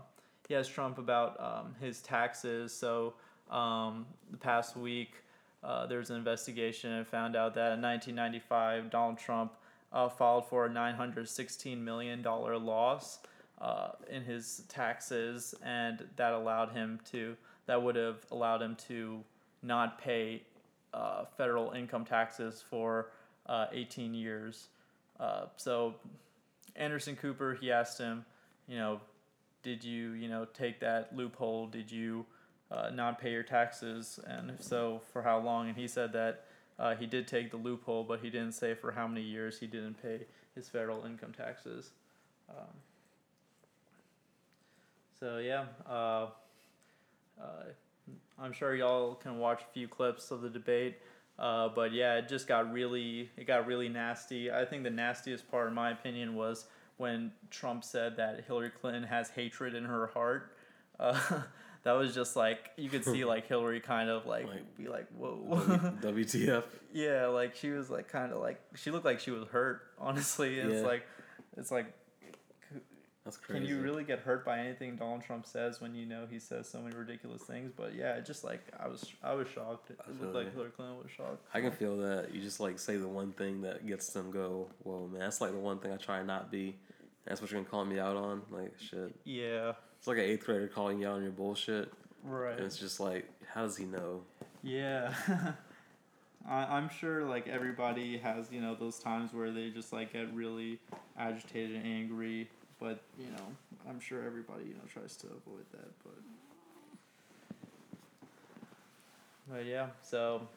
he 0.49 0.53
asked 0.53 0.73
Trump 0.73 0.97
about 0.97 1.39
um, 1.39 1.73
his 1.79 2.01
taxes. 2.01 2.73
So 2.73 3.13
um, 3.49 4.05
the 4.31 4.37
past 4.37 4.75
week, 4.75 5.13
uh, 5.63 5.85
there 5.85 5.99
was 5.99 6.09
an 6.09 6.17
investigation 6.17 6.91
and 6.91 7.07
found 7.07 7.37
out 7.37 7.53
that 7.53 7.71
in 7.71 7.81
1995, 7.81 8.89
Donald 8.89 9.17
Trump 9.17 9.53
uh, 9.93 10.09
filed 10.09 10.45
for 10.49 10.65
a 10.65 10.69
916 10.69 11.85
million 11.85 12.21
dollar 12.21 12.57
loss 12.57 13.19
uh, 13.61 13.91
in 14.09 14.23
his 14.25 14.63
taxes, 14.67 15.55
and 15.63 16.05
that 16.17 16.33
allowed 16.33 16.71
him 16.71 16.99
to 17.11 17.37
that 17.65 17.81
would 17.81 17.95
have 17.95 18.25
allowed 18.29 18.61
him 18.61 18.75
to 18.89 19.23
not 19.63 20.01
pay 20.01 20.43
uh, 20.93 21.23
federal 21.37 21.71
income 21.71 22.03
taxes 22.03 22.61
for 22.69 23.11
uh, 23.45 23.67
18 23.71 24.13
years. 24.13 24.67
Uh, 25.19 25.45
so 25.57 25.95
Anderson 26.75 27.15
Cooper, 27.15 27.57
he 27.59 27.71
asked 27.71 27.97
him, 27.97 28.25
you 28.67 28.77
know, 28.77 28.99
did 29.63 29.83
you, 29.83 30.11
you 30.11 30.27
know, 30.27 30.45
take 30.53 30.79
that 30.81 31.15
loophole? 31.15 31.67
Did 31.67 31.91
you 31.91 32.25
uh, 32.71 32.89
not 32.93 33.19
pay 33.19 33.31
your 33.31 33.43
taxes, 33.43 34.19
and 34.27 34.51
if 34.51 34.63
so, 34.63 35.01
for 35.11 35.21
how 35.21 35.39
long? 35.39 35.67
And 35.69 35.77
he 35.77 35.87
said 35.87 36.13
that 36.13 36.45
uh, 36.77 36.95
he 36.95 37.05
did 37.05 37.27
take 37.27 37.51
the 37.51 37.57
loophole, 37.57 38.03
but 38.03 38.19
he 38.19 38.29
didn't 38.29 38.53
say 38.53 38.73
for 38.73 38.91
how 38.91 39.07
many 39.07 39.21
years 39.21 39.59
he 39.59 39.67
didn't 39.67 40.01
pay 40.01 40.21
his 40.55 40.69
federal 40.69 41.05
income 41.05 41.33
taxes. 41.35 41.91
Um, 42.49 42.65
so 45.19 45.37
yeah, 45.37 45.65
uh, 45.89 46.27
uh, 47.41 47.63
I'm 48.39 48.51
sure 48.51 48.75
y'all 48.75 49.15
can 49.15 49.39
watch 49.39 49.61
a 49.61 49.73
few 49.73 49.87
clips 49.87 50.31
of 50.31 50.41
the 50.41 50.49
debate. 50.49 50.97
Uh, 51.37 51.69
but 51.69 51.91
yeah, 51.93 52.15
it 52.15 52.29
just 52.29 52.47
got 52.47 52.71
really 52.71 53.29
it 53.37 53.45
got 53.45 53.67
really 53.67 53.89
nasty. 53.89 54.51
I 54.51 54.65
think 54.65 54.83
the 54.83 54.89
nastiest 54.89 55.49
part, 55.49 55.67
in 55.67 55.73
my 55.73 55.91
opinion, 55.91 56.35
was 56.35 56.65
when 56.97 57.31
Trump 57.49 57.83
said 57.83 58.17
that 58.17 58.45
Hillary 58.45 58.69
Clinton 58.69 59.03
has 59.03 59.29
hatred 59.29 59.75
in 59.75 59.83
her 59.85 60.07
heart. 60.07 60.55
Uh, 60.99 61.19
that 61.85 61.93
was 61.93 62.13
just 62.13 62.35
like 62.35 62.71
you 62.77 62.89
could 62.89 63.05
see 63.05 63.23
like 63.23 63.47
Hillary 63.47 63.79
kind 63.79 64.09
of 64.09 64.25
like, 64.25 64.47
like 64.47 64.75
be 64.75 64.89
like 64.89 65.07
whoa 65.15 65.37
WTF 66.01 66.63
yeah 66.93 67.27
like 67.27 67.55
she 67.55 67.69
was 67.69 67.89
like 67.89 68.09
kind 68.09 68.33
of 68.33 68.41
like 68.41 68.59
she 68.73 68.91
looked 68.91 69.05
like 69.05 69.19
she 69.19 69.31
was 69.31 69.47
hurt 69.47 69.83
honestly 69.99 70.57
yeah. 70.57 70.63
it's 70.63 70.83
like 70.83 71.05
it's 71.55 71.71
like 71.71 71.93
that's 73.25 73.37
crazy. 73.37 73.65
Can 73.65 73.67
you 73.67 73.81
really 73.81 74.03
get 74.03 74.19
hurt 74.19 74.45
by 74.45 74.59
anything 74.59 74.95
Donald 74.95 75.23
Trump 75.23 75.47
says 75.47 75.81
when 75.81 75.95
you 75.95 76.05
know 76.05 76.27
he 76.29 76.37
says 76.37 76.69
so 76.69 76.79
many 76.79 76.95
ridiculous 76.95 77.41
things? 77.41 77.71
But 77.75 77.95
yeah, 77.95 78.19
just 78.19 78.43
like 78.43 78.61
I 78.79 78.87
was, 78.87 79.03
I 79.23 79.33
was 79.33 79.47
shocked. 79.47 79.89
It 79.89 80.21
looked 80.21 80.35
like 80.35 80.53
Hillary 80.53 80.69
Clinton 80.69 80.97
was 80.97 81.11
shocked. 81.11 81.43
I 81.51 81.59
can 81.59 81.71
feel 81.71 81.97
that. 81.97 82.33
You 82.33 82.39
just 82.39 82.59
like 82.59 82.77
say 82.77 82.97
the 82.97 83.07
one 83.07 83.31
thing 83.31 83.61
that 83.61 83.87
gets 83.87 84.09
them 84.09 84.29
go. 84.29 84.67
Whoa, 84.83 85.07
man, 85.07 85.21
that's 85.21 85.41
like 85.41 85.53
the 85.53 85.57
one 85.57 85.79
thing 85.79 85.91
I 85.91 85.97
try 85.97 86.21
not 86.21 86.51
be. 86.51 86.75
That's 87.25 87.41
what 87.41 87.49
you're 87.49 87.59
gonna 87.59 87.69
call 87.69 87.83
me 87.83 87.99
out 87.99 88.15
on, 88.15 88.43
like 88.51 88.73
shit. 88.79 89.15
Yeah. 89.23 89.73
It's 89.97 90.07
like 90.07 90.17
an 90.17 90.25
eighth 90.25 90.45
grader 90.45 90.67
calling 90.67 91.01
you 91.01 91.07
out 91.07 91.15
on 91.15 91.23
your 91.23 91.31
bullshit. 91.31 91.91
Right. 92.23 92.55
And 92.55 92.65
it's 92.65 92.77
just 92.77 92.99
like, 92.99 93.27
how 93.51 93.63
does 93.63 93.75
he 93.75 93.85
know? 93.85 94.21
Yeah. 94.61 95.11
I, 96.47 96.77
I'm 96.77 96.89
sure 96.89 97.23
like 97.23 97.47
everybody 97.47 98.19
has 98.19 98.51
you 98.51 98.61
know 98.61 98.75
those 98.75 98.99
times 98.99 99.33
where 99.33 99.49
they 99.49 99.71
just 99.71 99.91
like 99.91 100.13
get 100.13 100.31
really 100.31 100.77
agitated 101.17 101.77
and 101.77 101.87
angry 101.87 102.47
but 102.79 103.01
you 103.17 103.27
know, 103.27 103.45
I'm 103.89 103.99
sure 103.99 104.23
everybody 104.25 104.65
you 104.65 104.73
know 104.73 104.81
tries 104.91 105.15
to 105.17 105.27
avoid 105.27 105.65
that. 105.71 105.91
But 106.03 106.17
but 109.49 109.65
yeah, 109.65 109.87
so 110.01 110.47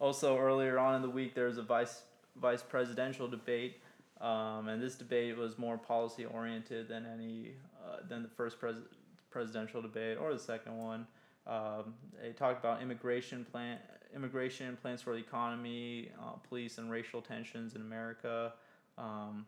also 0.00 0.38
earlier 0.38 0.78
on 0.78 0.96
in 0.96 1.02
the 1.02 1.10
week 1.10 1.34
there 1.34 1.46
was 1.46 1.58
a 1.58 1.62
vice 1.62 2.02
vice 2.36 2.62
presidential 2.62 3.28
debate, 3.28 3.80
um, 4.20 4.68
and 4.68 4.82
this 4.82 4.94
debate 4.94 5.36
was 5.36 5.58
more 5.58 5.78
policy 5.78 6.24
oriented 6.24 6.88
than 6.88 7.06
any 7.06 7.52
uh, 7.84 7.98
than 8.08 8.22
the 8.22 8.28
first 8.28 8.58
pres- 8.58 8.76
presidential 9.30 9.82
debate 9.82 10.18
or 10.18 10.32
the 10.32 10.40
second 10.40 10.76
one. 10.76 11.06
Um, 11.46 11.94
they 12.22 12.30
talked 12.30 12.60
about 12.64 12.82
immigration 12.82 13.44
plan, 13.50 13.78
immigration 14.14 14.78
plans 14.80 15.02
for 15.02 15.12
the 15.14 15.18
economy, 15.18 16.10
uh, 16.20 16.32
police 16.48 16.78
and 16.78 16.90
racial 16.90 17.20
tensions 17.20 17.74
in 17.74 17.80
America. 17.80 18.52
Um, 18.96 19.46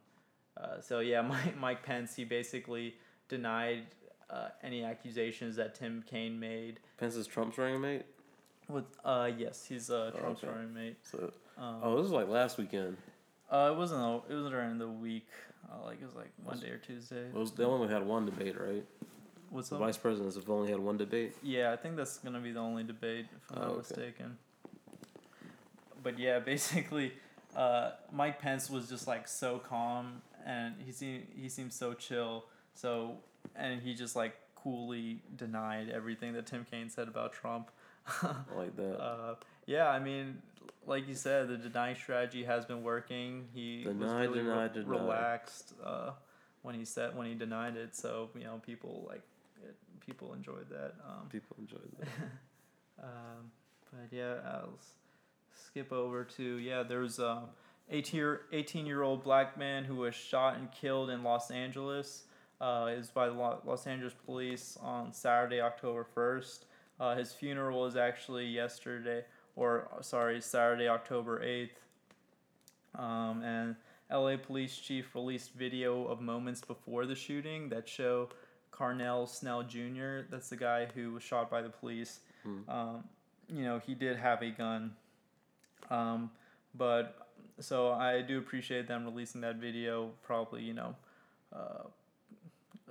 uh, 0.56 0.80
so 0.80 1.00
yeah, 1.00 1.22
Mike, 1.22 1.58
Mike 1.58 1.82
Pence 1.82 2.16
he 2.16 2.24
basically 2.24 2.94
denied 3.28 3.86
uh, 4.30 4.48
any 4.62 4.84
accusations 4.84 5.56
that 5.56 5.74
Tim 5.74 6.04
Kaine 6.08 6.38
made. 6.38 6.80
Pence 6.98 7.16
is 7.16 7.26
Trump's 7.26 7.58
running 7.58 7.80
mate. 7.80 8.04
With 8.68 8.84
uh 9.04 9.30
yes, 9.36 9.66
he's 9.66 9.90
uh 9.90 10.10
oh, 10.14 10.18
Trump's 10.18 10.42
okay. 10.42 10.52
running 10.52 10.72
mate. 10.72 10.96
So 11.02 11.32
um, 11.58 11.80
oh, 11.82 11.96
this 11.96 12.04
was 12.04 12.12
like 12.12 12.28
last 12.28 12.58
weekend. 12.58 12.96
Uh, 13.50 13.70
it 13.72 13.76
wasn't. 13.76 14.00
A, 14.00 14.32
it 14.32 14.34
was 14.34 14.50
during 14.50 14.78
the 14.78 14.88
week. 14.88 15.28
Uh, 15.70 15.84
like 15.84 16.00
it 16.00 16.06
was 16.06 16.14
like 16.14 16.30
Monday 16.44 16.70
or 16.70 16.78
Tuesday. 16.78 17.26
Well, 17.32 17.44
they 17.44 17.64
only 17.64 17.88
had 17.88 18.04
one 18.04 18.26
debate, 18.26 18.58
right? 18.58 18.84
What's 19.50 19.68
the 19.68 19.76
vice 19.76 19.96
presidents 19.96 20.34
have 20.34 20.50
only 20.50 20.70
had 20.70 20.80
one 20.80 20.96
debate. 20.96 21.36
Yeah, 21.42 21.72
I 21.72 21.76
think 21.76 21.96
that's 21.96 22.18
gonna 22.18 22.40
be 22.40 22.52
the 22.52 22.60
only 22.60 22.82
debate, 22.82 23.26
if 23.36 23.56
I'm 23.56 23.58
oh, 23.58 23.60
not 23.60 23.70
okay. 23.70 23.78
mistaken. 23.78 24.38
But 26.02 26.18
yeah, 26.18 26.38
basically, 26.40 27.12
uh, 27.54 27.92
Mike 28.10 28.40
Pence 28.40 28.68
was 28.68 28.88
just 28.88 29.06
like 29.06 29.28
so 29.28 29.58
calm 29.58 30.22
and 30.44 30.74
he 30.84 30.92
seemed 30.92 31.26
he 31.34 31.48
seemed 31.48 31.72
so 31.72 31.94
chill. 31.94 32.44
So 32.74 33.18
and 33.56 33.82
he 33.82 33.94
just 33.94 34.16
like 34.16 34.36
coolly 34.54 35.22
denied 35.36 35.90
everything 35.90 36.32
that 36.34 36.46
Tim 36.46 36.66
Kaine 36.70 36.88
said 36.88 37.08
about 37.08 37.32
Trump. 37.32 37.70
like 38.54 38.76
that. 38.76 39.00
Uh, 39.00 39.34
yeah, 39.66 39.88
I 39.88 39.98
mean, 39.98 40.42
like 40.86 41.08
you 41.08 41.14
said, 41.14 41.48
the 41.48 41.56
denying 41.56 41.96
strategy 41.96 42.44
has 42.44 42.64
been 42.64 42.82
working. 42.82 43.46
He 43.54 43.84
deny, 43.84 44.20
was 44.20 44.28
really 44.28 44.42
deny, 44.42 44.62
re- 44.64 44.68
deny. 44.72 44.90
relaxed 44.90 45.72
uh, 45.84 46.10
when 46.62 46.74
he 46.74 46.84
said 46.84 47.16
when 47.16 47.26
he 47.26 47.34
denied 47.34 47.76
it. 47.76 47.94
So 47.94 48.30
you 48.34 48.44
know, 48.44 48.60
people 48.64 49.04
like 49.08 49.22
it, 49.62 49.74
people 50.04 50.34
enjoyed 50.34 50.68
that. 50.70 50.94
Um, 51.06 51.28
people 51.30 51.56
enjoyed 51.58 51.90
that. 51.98 52.08
um, 53.02 53.50
but 53.90 54.16
yeah, 54.16 54.34
I'll 54.46 54.78
skip 55.54 55.92
over 55.92 56.24
to 56.24 56.56
yeah. 56.58 56.82
There's 56.82 57.18
um, 57.18 57.44
18 57.90 58.86
year 58.86 59.02
old 59.02 59.22
black 59.22 59.58
man 59.58 59.84
who 59.84 59.96
was 59.96 60.14
shot 60.14 60.56
and 60.56 60.70
killed 60.72 61.10
in 61.10 61.22
Los 61.22 61.50
Angeles. 61.50 62.24
Uh, 62.60 62.86
is 62.96 63.10
by 63.10 63.26
the 63.26 63.32
Los 63.32 63.86
Angeles 63.86 64.14
police 64.24 64.78
on 64.80 65.12
Saturday, 65.12 65.60
October 65.60 66.06
1st. 66.16 66.60
Uh, 67.00 67.16
his 67.16 67.32
funeral 67.32 67.80
was 67.80 67.96
actually 67.96 68.46
yesterday, 68.46 69.24
or 69.56 69.88
sorry, 70.00 70.40
Saturday, 70.40 70.88
October 70.88 71.40
8th. 71.40 71.70
Um, 72.98 73.42
and 73.42 73.76
LA 74.10 74.36
police 74.36 74.76
chief 74.76 75.14
released 75.14 75.52
video 75.54 76.06
of 76.06 76.20
moments 76.20 76.60
before 76.60 77.06
the 77.06 77.14
shooting 77.14 77.68
that 77.70 77.88
show 77.88 78.28
Carnell 78.72 79.28
Snell 79.28 79.62
Jr., 79.62 80.26
that's 80.30 80.48
the 80.48 80.56
guy 80.56 80.86
who 80.94 81.12
was 81.12 81.22
shot 81.22 81.50
by 81.50 81.60
the 81.60 81.68
police. 81.68 82.20
Hmm. 82.44 82.58
Um, 82.68 83.04
you 83.48 83.64
know, 83.64 83.80
he 83.84 83.94
did 83.94 84.16
have 84.16 84.42
a 84.42 84.50
gun. 84.50 84.92
Um, 85.90 86.30
but 86.74 87.23
so 87.60 87.92
I 87.92 88.22
do 88.22 88.38
appreciate 88.38 88.88
them 88.88 89.04
releasing 89.04 89.40
that 89.42 89.56
video. 89.56 90.10
Probably 90.22 90.62
you 90.62 90.74
know, 90.74 90.94
uh, 91.52 91.84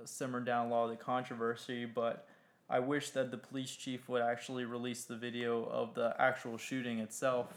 simmer 0.04 0.40
down 0.40 0.66
a 0.66 0.70
lot 0.70 0.84
of 0.84 0.90
the 0.90 0.96
controversy, 0.96 1.84
but 1.84 2.26
I 2.68 2.80
wish 2.80 3.10
that 3.10 3.30
the 3.30 3.36
police 3.36 3.74
chief 3.74 4.08
would 4.08 4.22
actually 4.22 4.64
release 4.64 5.04
the 5.04 5.16
video 5.16 5.64
of 5.64 5.94
the 5.94 6.14
actual 6.18 6.56
shooting 6.56 6.98
itself. 6.98 7.52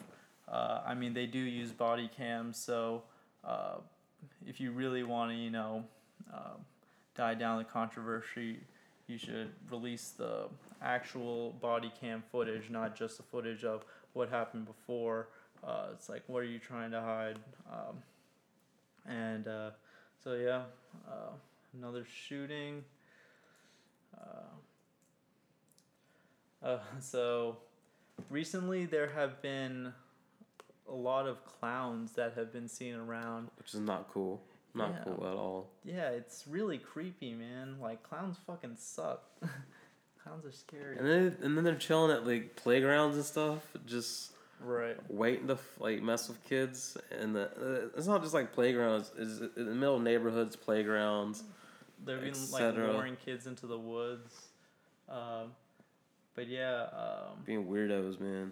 Uh, 0.47 0.81
I 0.85 0.95
mean, 0.95 1.13
they 1.13 1.25
do 1.25 1.39
use 1.39 1.71
body 1.71 2.09
cams, 2.15 2.57
so 2.57 3.03
uh, 3.43 3.75
if 4.45 4.59
you 4.59 4.71
really 4.71 5.03
want 5.03 5.31
to, 5.31 5.37
you 5.37 5.49
know, 5.49 5.83
uh, 6.33 6.57
die 7.15 7.33
down 7.33 7.57
the 7.57 7.63
controversy, 7.63 8.59
you 9.07 9.17
should 9.17 9.49
release 9.71 10.09
the 10.17 10.47
actual 10.81 11.51
body 11.61 11.91
cam 11.99 12.23
footage, 12.31 12.69
not 12.69 12.95
just 12.95 13.17
the 13.17 13.23
footage 13.23 13.63
of 13.63 13.85
what 14.13 14.29
happened 14.29 14.65
before. 14.65 15.29
Uh, 15.63 15.87
it's 15.93 16.09
like, 16.09 16.23
what 16.27 16.39
are 16.39 16.45
you 16.45 16.59
trying 16.59 16.91
to 16.91 17.01
hide? 17.01 17.37
Um, 17.71 17.97
and 19.07 19.47
uh, 19.47 19.71
so, 20.23 20.33
yeah, 20.33 20.63
uh, 21.07 21.31
another 21.77 22.05
shooting. 22.05 22.83
Uh, 24.17 24.55
uh, 26.65 26.79
so, 26.99 27.57
recently 28.29 28.85
there 28.85 29.09
have 29.09 29.41
been 29.41 29.93
a 30.89 30.93
lot 30.93 31.27
of 31.27 31.43
clowns 31.45 32.13
that 32.13 32.33
have 32.35 32.51
been 32.51 32.67
seen 32.67 32.95
around. 32.95 33.49
Which 33.57 33.73
is 33.73 33.79
not 33.79 34.09
cool. 34.13 34.41
Not 34.73 34.93
yeah. 34.93 35.03
cool 35.03 35.27
at 35.27 35.35
all. 35.35 35.69
Yeah, 35.83 36.09
it's 36.09 36.45
really 36.47 36.77
creepy, 36.77 37.33
man. 37.33 37.77
Like, 37.81 38.03
clowns 38.03 38.37
fucking 38.45 38.75
suck. 38.77 39.23
clowns 40.23 40.45
are 40.45 40.51
scary. 40.51 40.97
And 40.97 41.07
then, 41.07 41.37
and 41.41 41.57
then 41.57 41.63
they're 41.63 41.75
chilling 41.75 42.11
at, 42.15 42.27
like, 42.27 42.55
playgrounds 42.55 43.15
and 43.17 43.25
stuff. 43.25 43.61
Just 43.85 44.33
right. 44.61 44.97
Waiting 45.09 45.47
to 45.47 45.57
like 45.79 46.01
mess 46.01 46.27
with 46.27 46.43
kids 46.43 46.97
and 47.11 47.35
the, 47.35 47.45
uh, 47.45 47.97
it's 47.97 48.07
not 48.07 48.21
just 48.21 48.33
like 48.33 48.53
playgrounds 48.53 49.11
it's 49.17 49.39
in 49.57 49.65
the 49.65 49.75
middle 49.75 49.95
of 49.95 50.01
neighborhoods 50.01 50.55
playgrounds 50.55 51.43
they're 52.05 52.19
being 52.19 52.35
like 52.51 52.75
luring 52.75 53.15
kids 53.15 53.47
into 53.47 53.67
the 53.67 53.77
woods 53.77 54.47
um, 55.09 55.51
but 56.35 56.47
yeah 56.47 56.87
um, 56.93 57.37
being 57.45 57.65
weirdos 57.65 58.19
man. 58.19 58.51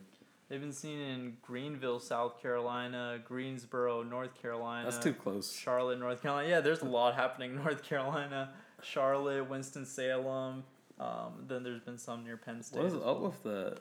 they've 0.50 0.62
been 0.62 0.72
seen 0.72 1.00
in 1.00 1.38
greenville 1.42 2.00
south 2.00 2.42
carolina 2.42 3.20
greensboro 3.24 4.04
north 4.04 4.40
carolina 4.42 4.90
that's 4.90 5.04
too 5.04 5.14
close. 5.14 5.54
Charlotte 5.54 6.00
north 6.00 6.22
carolina. 6.22 6.50
Yeah 6.50 6.62
there's 6.62 6.82
a 6.82 6.86
lot 6.86 7.16
happening 7.16 7.52
in 7.52 7.58
north 7.64 7.84
carolina 7.84 8.52
charlotte 8.82 9.50
winston-salem 9.50 10.64
um, 10.98 11.34
then 11.48 11.62
there's 11.64 11.82
been 11.82 11.98
some 11.98 12.24
near 12.24 12.38
penn 12.38 12.64
state 12.64 12.78
what 12.78 12.86
is 12.88 12.96
up 12.96 13.20
with 13.20 13.42
that 13.44 13.80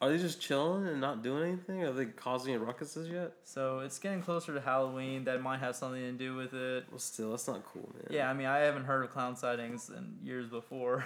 are 0.00 0.10
they 0.10 0.18
just 0.18 0.40
chilling 0.40 0.86
and 0.86 1.00
not 1.00 1.22
doing 1.22 1.44
anything? 1.44 1.82
Are 1.84 1.92
they 1.92 2.06
causing 2.06 2.58
ruckuses 2.58 3.10
yet? 3.10 3.32
So 3.44 3.78
it's 3.78 3.98
getting 3.98 4.22
closer 4.22 4.52
to 4.52 4.60
Halloween. 4.60 5.24
That 5.24 5.40
might 5.40 5.60
have 5.60 5.76
something 5.76 6.00
to 6.00 6.12
do 6.12 6.34
with 6.34 6.52
it. 6.52 6.84
Well, 6.90 6.98
still, 6.98 7.30
that's 7.30 7.46
not 7.46 7.64
cool, 7.64 7.90
man. 7.94 8.06
Yeah, 8.10 8.28
I 8.28 8.34
mean, 8.34 8.46
I 8.46 8.58
haven't 8.58 8.84
heard 8.84 9.04
of 9.04 9.10
clown 9.10 9.36
sightings 9.36 9.90
in 9.90 10.16
years 10.22 10.46
before. 10.48 11.04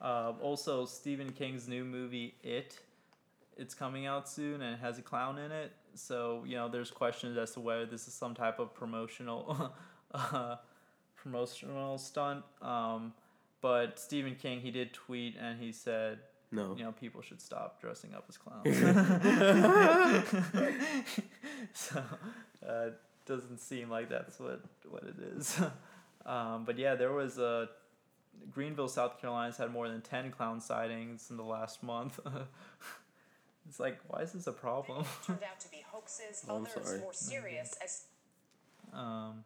uh, 0.00 0.32
also, 0.40 0.86
Stephen 0.86 1.30
King's 1.30 1.68
new 1.68 1.84
movie 1.84 2.34
It, 2.42 2.78
it's 3.56 3.74
coming 3.74 4.06
out 4.06 4.28
soon 4.28 4.62
and 4.62 4.74
it 4.74 4.80
has 4.80 4.98
a 4.98 5.02
clown 5.02 5.38
in 5.38 5.52
it. 5.52 5.72
So 5.94 6.42
you 6.46 6.56
know, 6.56 6.68
there's 6.68 6.90
questions 6.90 7.36
as 7.36 7.52
to 7.52 7.60
whether 7.60 7.86
this 7.86 8.08
is 8.08 8.14
some 8.14 8.34
type 8.34 8.58
of 8.58 8.74
promotional, 8.74 9.72
uh, 10.14 10.56
promotional 11.16 11.98
stunt. 11.98 12.44
Um, 12.60 13.12
but 13.60 13.98
Stephen 13.98 14.34
King, 14.34 14.60
he 14.60 14.70
did 14.70 14.92
tweet 14.92 15.36
and 15.40 15.60
he 15.60 15.72
said 15.72 16.18
No. 16.52 16.74
you 16.76 16.84
know 16.84 16.92
people 16.92 17.22
should 17.22 17.40
stop 17.40 17.80
dressing 17.80 18.14
up 18.14 18.24
as 18.28 18.36
clowns. 18.36 18.76
so 21.74 22.02
uh, 22.66 22.90
doesn't 23.26 23.60
seem 23.60 23.90
like 23.90 24.08
that's 24.08 24.38
what 24.38 24.60
what 24.88 25.02
it 25.02 25.16
is. 25.36 25.60
um, 26.26 26.64
but 26.64 26.78
yeah, 26.78 26.94
there 26.94 27.12
was 27.12 27.38
a 27.38 27.68
Greenville, 28.52 28.88
South 28.88 29.20
Carolina's 29.20 29.56
had 29.56 29.72
more 29.72 29.88
than 29.88 30.00
ten 30.02 30.30
clown 30.30 30.60
sightings 30.60 31.30
in 31.30 31.36
the 31.36 31.42
last 31.42 31.82
month. 31.82 32.20
it's 33.68 33.80
like, 33.80 33.98
why 34.08 34.22
is 34.22 34.32
this 34.32 34.46
a 34.46 34.52
problem? 34.52 35.04
turned 35.26 35.42
out 35.42 35.58
to 35.60 35.70
be 35.70 35.84
hoaxes, 35.90 36.44
Oh, 36.48 36.56
others 36.56 36.72
sorry. 36.84 37.00
more 37.00 37.12
serious 37.12 37.74
as 37.82 38.04
Um, 38.92 39.44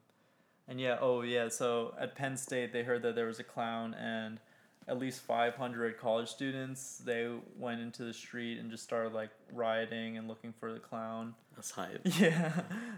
and 0.69 0.81
yeah, 0.81 0.99
oh 1.01 1.23
yeah, 1.23 1.49
so 1.49 1.95
at 1.99 2.15
Penn 2.15 2.37
State 2.37 2.73
they 2.73 2.83
heard 2.83 3.03
that 3.03 3.15
there 3.15 3.27
was 3.27 3.41
a 3.41 3.45
clown 3.45 3.95
and 3.95 4.41
at 4.89 4.99
least 4.99 5.21
500 5.21 5.99
college 5.99 6.29
students 6.29 6.99
they 7.05 7.29
went 7.59 7.81
into 7.81 8.03
the 8.03 8.13
street 8.13 8.59
and 8.59 8.71
just 8.71 8.83
started 8.83 9.13
like 9.13 9.31
rioting 9.53 10.17
and 10.19 10.27
looking 10.27 10.53
for 10.59 10.73
the 10.73 10.79
clown. 10.81 11.35
That's 11.55 11.71
hype. 11.71 12.01
Yeah, 12.19 12.53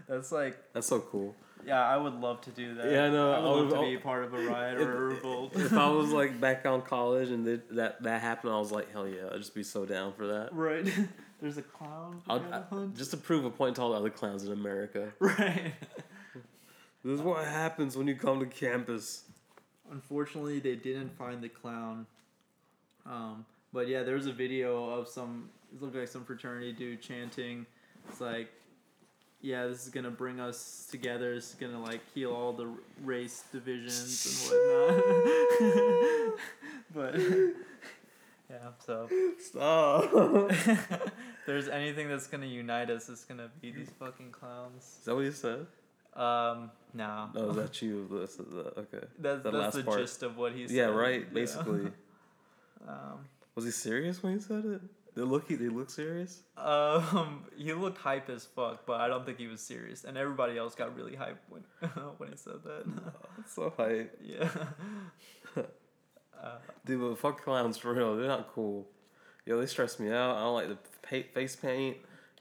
that's 0.07 0.31
like 0.31 0.57
That's 0.73 0.87
so 0.87 0.99
cool. 1.01 1.35
yeah, 1.65 1.85
I 1.85 1.97
would 1.97 2.13
love 2.15 2.41
to 2.41 2.49
do 2.51 2.75
that. 2.75 2.91
Yeah, 2.91 3.05
I 3.05 3.09
know, 3.09 3.31
I 3.31 3.39
would 3.39 3.45
love 3.45 3.69
would- 3.71 3.75
to 3.75 3.81
be 3.91 3.97
part 3.97 4.23
of 4.23 4.33
a 4.33 4.43
riot 4.45 4.79
or 4.79 4.91
a 4.97 5.13
revolt. 5.15 5.55
if 5.55 5.73
I 5.73 5.89
was 5.89 6.11
like 6.19 6.39
back 6.39 6.65
on 6.65 6.81
college 6.81 7.29
and 7.29 7.45
th- 7.45 7.61
that 7.71 8.01
that 8.03 8.21
happened, 8.21 8.53
I 8.53 8.57
was 8.59 8.71
like, 8.71 8.91
hell 8.91 9.07
yeah, 9.07 9.27
I'd 9.31 9.37
just 9.37 9.53
be 9.55 9.63
so 9.63 9.85
down 9.85 10.13
for 10.13 10.25
that. 10.27 10.49
right, 10.53 10.87
there's 11.41 11.57
a 11.57 11.61
clown. 11.61 12.21
I'll, 12.29 12.41
I, 12.51 12.63
just 12.95 13.11
to 13.11 13.17
prove 13.17 13.43
a 13.45 13.49
point 13.51 13.75
to 13.75 13.81
all 13.81 13.91
the 13.91 13.97
other 13.97 14.09
clowns 14.09 14.43
in 14.45 14.51
America. 14.53 15.11
right. 15.19 15.73
This 17.05 17.15
is 17.19 17.21
what 17.21 17.45
happens 17.45 17.97
when 17.97 18.07
you 18.07 18.15
come 18.15 18.39
to 18.39 18.45
campus. 18.45 19.23
Unfortunately, 19.91 20.59
they 20.59 20.75
didn't 20.75 21.17
find 21.17 21.41
the 21.41 21.49
clown. 21.49 22.05
Um, 23.05 23.45
but 23.73 23.87
yeah, 23.87 24.03
there's 24.03 24.27
a 24.27 24.31
video 24.31 24.89
of 24.89 25.07
some. 25.07 25.49
It 25.73 25.81
looked 25.81 25.95
like 25.95 26.07
some 26.07 26.23
fraternity 26.23 26.71
dude 26.71 27.01
chanting. 27.01 27.65
It's 28.07 28.21
like, 28.21 28.49
yeah, 29.41 29.67
this 29.67 29.85
is 29.85 29.89
gonna 29.89 30.11
bring 30.11 30.39
us 30.39 30.87
together. 30.89 31.33
It's 31.33 31.55
gonna 31.55 31.81
like 31.81 32.01
heal 32.13 32.31
all 32.31 32.53
the 32.53 32.69
race 33.03 33.43
divisions 33.51 34.51
and 34.51 34.59
whatnot. 34.59 36.39
but 36.93 37.19
yeah, 38.49 38.69
so 38.85 39.09
Stop. 39.39 40.11
there's 41.45 41.67
anything 41.67 42.07
that's 42.07 42.27
gonna 42.27 42.45
unite 42.45 42.89
us, 42.89 43.09
it's 43.09 43.25
gonna 43.25 43.49
be 43.61 43.71
these 43.71 43.89
fucking 43.99 44.31
clowns. 44.31 44.83
Is 44.99 45.05
that 45.05 45.15
what 45.15 45.25
you 45.25 45.31
said? 45.31 45.65
Um, 46.15 46.71
no. 46.93 47.29
No, 47.33 47.49
is 47.49 47.55
that 47.55 47.81
you? 47.81 48.07
This 48.11 48.31
is 48.39 48.53
the, 48.53 48.79
okay. 48.79 49.05
That's, 49.19 49.43
the 49.43 49.51
that's 49.51 49.55
last 49.55 49.75
the 49.75 49.83
part. 49.83 49.99
gist 49.99 50.23
of 50.23 50.37
what 50.37 50.53
he 50.53 50.67
said. 50.67 50.75
Yeah, 50.75 50.85
right. 50.85 51.21
Yeah. 51.21 51.33
Basically, 51.33 51.91
Um, 52.87 53.25
was 53.55 53.65
he 53.65 53.71
serious 53.71 54.21
when 54.21 54.33
he 54.33 54.39
said 54.39 54.65
it? 54.65 54.81
They 55.15 55.21
look. 55.21 55.47
They 55.47 55.55
look 55.55 55.89
serious. 55.89 56.41
Um, 56.57 57.45
he 57.55 57.71
looked 57.73 57.99
hype 57.99 58.29
as 58.29 58.45
fuck, 58.45 58.85
but 58.85 58.99
I 58.99 59.07
don't 59.07 59.25
think 59.25 59.37
he 59.37 59.47
was 59.47 59.61
serious. 59.61 60.03
And 60.03 60.17
everybody 60.17 60.57
else 60.57 60.73
got 60.73 60.95
really 60.95 61.15
hype 61.15 61.41
when 61.49 61.61
when 62.17 62.29
he 62.29 62.35
said 62.35 62.63
that. 62.63 62.83
That's 63.37 63.53
so 63.53 63.71
hype, 63.77 64.19
yeah. 64.23 64.49
uh, 65.55 66.55
dude. 66.85 66.99
But 66.99 67.19
fuck 67.19 67.43
clowns 67.43 67.77
for 67.77 67.93
real. 67.93 68.15
They're 68.17 68.27
not 68.27 68.51
cool. 68.53 68.87
Yo, 69.45 69.59
they 69.59 69.67
stress 69.67 69.99
me 69.99 70.11
out. 70.11 70.35
I 70.35 70.39
don't 70.41 70.53
like 70.55 70.67
the 70.69 71.23
face 71.33 71.55
paint. 71.55 71.97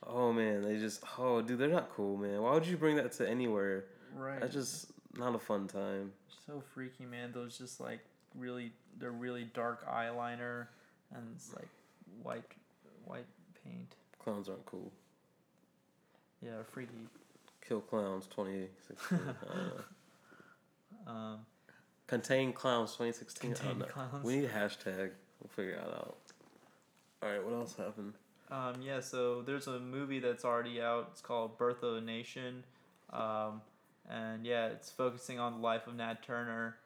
Oh 0.06 0.32
man, 0.32 0.62
they 0.62 0.76
just. 0.78 1.02
Oh, 1.18 1.40
dude, 1.42 1.58
they're 1.58 1.68
not 1.68 1.90
cool, 1.94 2.16
man. 2.16 2.42
Why 2.42 2.52
would 2.54 2.66
you 2.66 2.76
bring 2.76 2.96
that 2.96 3.12
to 3.12 3.28
anywhere? 3.28 3.84
right. 4.14 4.40
That's 4.40 4.52
just 4.52 4.92
not 5.16 5.34
a 5.34 5.38
fun 5.38 5.66
time. 5.68 6.12
so 6.46 6.62
freaky, 6.74 7.04
man. 7.06 7.32
Those 7.32 7.56
just 7.58 7.80
like 7.80 8.00
really, 8.36 8.72
they're 8.98 9.10
really 9.12 9.44
dark 9.54 9.86
eyeliner, 9.88 10.66
and 11.14 11.24
it's 11.34 11.52
like 11.54 11.68
white, 12.22 12.42
white 13.04 13.26
paint. 13.64 13.94
Clowns 14.18 14.48
aren't 14.48 14.66
cool. 14.66 14.92
Yeah, 16.44 16.62
freaky. 16.72 16.92
Kill 17.66 17.80
clowns 17.80 18.26
2016. 18.26 19.18
uh, 19.48 19.52
Um, 21.10 21.38
contain 22.06 22.52
clowns 22.52 22.92
2016. 22.92 23.54
Contain 23.54 23.80
clowns. 23.88 24.24
We 24.24 24.36
need 24.36 24.44
a 24.44 24.48
hashtag. 24.48 25.10
We'll 25.40 25.48
figure 25.48 25.74
that 25.76 25.88
out. 25.88 26.16
All 27.22 27.28
right, 27.28 27.44
what 27.44 27.52
else 27.54 27.74
happened? 27.74 28.12
Um, 28.52 28.82
yeah, 28.82 29.00
so 29.00 29.40
there's 29.40 29.66
a 29.66 29.80
movie 29.80 30.18
that's 30.18 30.44
already 30.44 30.80
out. 30.82 31.08
It's 31.12 31.22
called 31.22 31.56
Birth 31.56 31.82
of 31.82 31.96
a 31.96 32.00
Nation. 32.02 32.64
Um, 33.10 33.62
and 34.10 34.44
yeah, 34.44 34.66
it's 34.66 34.90
focusing 34.90 35.40
on 35.40 35.54
the 35.54 35.58
life 35.60 35.86
of 35.86 35.94
Nat 35.94 36.22
Turner. 36.22 36.76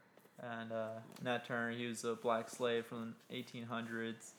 And 0.41 0.71
uh, 0.71 0.91
Nat 1.25 1.45
Turner, 1.45 1.77
he 1.77 1.87
was 1.87 2.05
a 2.05 2.15
black 2.15 2.49
slave 2.49 2.87
from 2.87 3.17
the 3.29 3.35
1800s. 3.35 4.31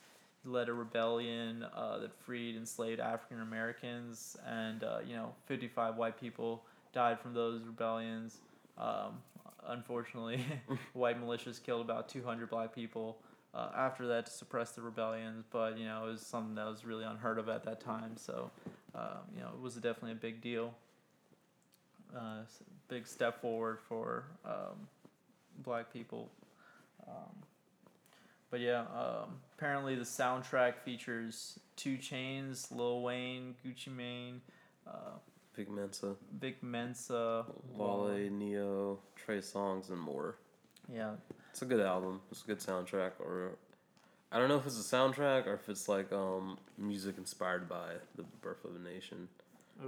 He 0.42 0.48
led 0.48 0.70
a 0.70 0.72
rebellion 0.72 1.66
uh, 1.76 1.98
that 1.98 2.14
freed 2.14 2.56
enslaved 2.56 2.98
African 3.00 3.42
Americans. 3.42 4.38
And, 4.46 4.82
uh, 4.82 5.00
you 5.06 5.14
know, 5.14 5.34
55 5.44 5.96
white 5.96 6.18
people 6.18 6.62
died 6.94 7.20
from 7.20 7.34
those 7.34 7.62
rebellions. 7.62 8.38
Um, 8.78 9.18
unfortunately, 9.66 10.46
white 10.94 11.22
militias 11.22 11.62
killed 11.62 11.82
about 11.82 12.08
200 12.08 12.48
black 12.48 12.74
people 12.74 13.18
uh, 13.54 13.70
after 13.76 14.06
that 14.08 14.26
to 14.26 14.32
suppress 14.32 14.72
the 14.72 14.82
rebellions, 14.82 15.44
but 15.50 15.78
you 15.78 15.84
know 15.84 16.04
it 16.04 16.10
was 16.10 16.20
something 16.20 16.54
that 16.54 16.66
was 16.66 16.84
really 16.84 17.04
unheard 17.04 17.38
of 17.38 17.48
at 17.48 17.64
that 17.64 17.80
time. 17.80 18.16
So, 18.16 18.50
um, 18.94 19.18
you 19.34 19.40
know, 19.40 19.48
it 19.54 19.60
was 19.60 19.74
definitely 19.74 20.12
a 20.12 20.16
big 20.16 20.40
deal. 20.40 20.74
Uh, 22.16 22.42
big 22.88 23.06
step 23.06 23.40
forward 23.40 23.78
for 23.80 24.24
um, 24.44 24.88
black 25.62 25.92
people. 25.92 26.30
Um, 27.06 27.42
but 28.50 28.60
yeah, 28.60 28.80
um, 28.94 29.40
apparently 29.56 29.94
the 29.94 30.04
soundtrack 30.04 30.78
features 30.78 31.58
2 31.76 31.98
Chainz, 31.98 32.74
Lil 32.74 33.02
Wayne, 33.02 33.54
Gucci 33.64 33.94
Mane, 33.94 34.40
uh, 34.86 35.18
Big 35.54 35.68
Mensa, 35.70 36.14
Vic 36.38 36.62
Mensa, 36.62 37.44
Wale, 37.74 38.30
Ne-Yo, 38.30 38.98
Trey 39.16 39.38
Songz, 39.38 39.90
and 39.90 39.98
more. 39.98 40.36
Yeah, 40.90 41.12
It's 41.50 41.62
a 41.62 41.64
good 41.66 41.80
album. 41.80 42.20
It's 42.30 42.42
a 42.42 42.46
good 42.46 42.58
soundtrack. 42.60 43.12
Or 43.20 43.52
I 44.30 44.38
don't 44.38 44.48
know 44.48 44.56
if 44.56 44.66
it's 44.66 44.78
a 44.78 44.96
soundtrack 44.96 45.46
or 45.46 45.54
if 45.54 45.68
it's 45.68 45.88
like 45.88 46.12
um 46.12 46.58
music 46.76 47.16
inspired 47.18 47.68
by 47.68 47.94
the 48.16 48.24
Birth 48.42 48.64
of 48.64 48.76
a 48.76 48.78
Nation. 48.78 49.28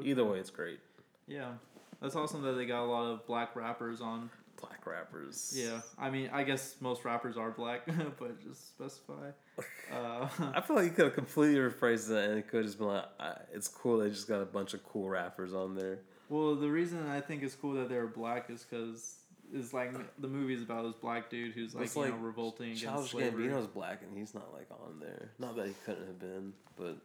Either 0.02 0.24
way, 0.24 0.38
it's 0.38 0.50
great. 0.50 0.78
Yeah, 1.26 1.52
that's 2.00 2.14
awesome 2.16 2.42
that 2.42 2.52
they 2.52 2.66
got 2.66 2.84
a 2.84 2.86
lot 2.86 3.04
of 3.10 3.26
black 3.26 3.54
rappers 3.56 4.00
on 4.00 4.30
Black 4.60 4.86
rappers. 4.86 5.54
Yeah, 5.56 5.80
I 5.98 6.10
mean, 6.10 6.28
I 6.32 6.42
guess 6.42 6.76
most 6.80 7.04
rappers 7.06 7.38
are 7.38 7.50
black, 7.50 7.86
but 8.18 8.42
just 8.42 8.68
specify. 8.68 9.30
Uh, 9.92 10.28
I 10.54 10.60
feel 10.60 10.76
like 10.76 10.84
you 10.84 10.90
could 10.92 11.06
have 11.06 11.14
completely 11.14 11.56
rephrased 11.58 12.06
that 12.08 12.30
and 12.30 12.38
it 12.38 12.46
could 12.46 12.58
have 12.58 12.66
just 12.66 12.78
been 12.78 12.86
like, 12.86 13.06
it's 13.52 13.66
cool 13.66 13.98
they 13.98 14.08
just 14.08 14.28
got 14.28 14.40
a 14.40 14.44
bunch 14.46 14.72
of 14.72 14.84
cool 14.84 15.08
rappers 15.08 15.52
on 15.52 15.74
there. 15.74 15.98
well, 16.28 16.54
the 16.54 16.70
reason 16.70 17.08
I 17.08 17.20
think 17.20 17.42
it's 17.42 17.56
cool 17.56 17.74
that 17.74 17.88
they're 17.88 18.06
black 18.06 18.48
is 18.50 18.62
because 18.62 19.16
it's 19.52 19.72
like 19.72 19.92
the 20.20 20.28
movie's 20.28 20.62
about 20.62 20.84
this 20.84 20.94
black 20.94 21.30
dude 21.30 21.52
who's 21.52 21.74
like 21.74 21.84
It's 21.84 21.96
you 21.96 22.08
know 22.08 22.16
revolting 22.16 22.66
against 22.66 22.82
Childish 22.84 23.10
slavery. 23.10 23.48
Gambino's 23.48 23.66
black 23.66 24.02
and 24.02 24.16
he's 24.16 24.34
not 24.34 24.52
like 24.52 24.68
on 24.70 25.00
there. 25.00 25.30
Not 25.38 25.56
that 25.56 25.66
he 25.66 25.74
couldn't 25.84 26.06
have 26.06 26.18
been, 26.18 26.52
but 26.76 26.96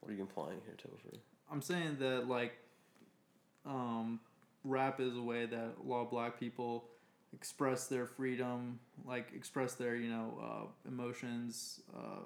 what 0.00 0.10
are 0.10 0.14
you 0.14 0.20
implying 0.20 0.60
here, 0.64 0.76
Topher? 0.76 1.18
I'm 1.50 1.62
saying 1.62 1.96
that 2.00 2.28
like, 2.28 2.52
um, 3.64 4.20
rap 4.64 5.00
is 5.00 5.16
a 5.16 5.22
way 5.22 5.46
that 5.46 5.74
a 5.82 5.88
lot 5.88 6.02
of 6.02 6.10
black 6.10 6.38
people 6.38 6.84
express 7.32 7.86
their 7.86 8.06
freedom, 8.06 8.78
like 9.04 9.32
express 9.34 9.74
their 9.74 9.96
you 9.96 10.10
know 10.10 10.38
uh, 10.42 10.88
emotions, 10.88 11.80
uh, 11.96 12.20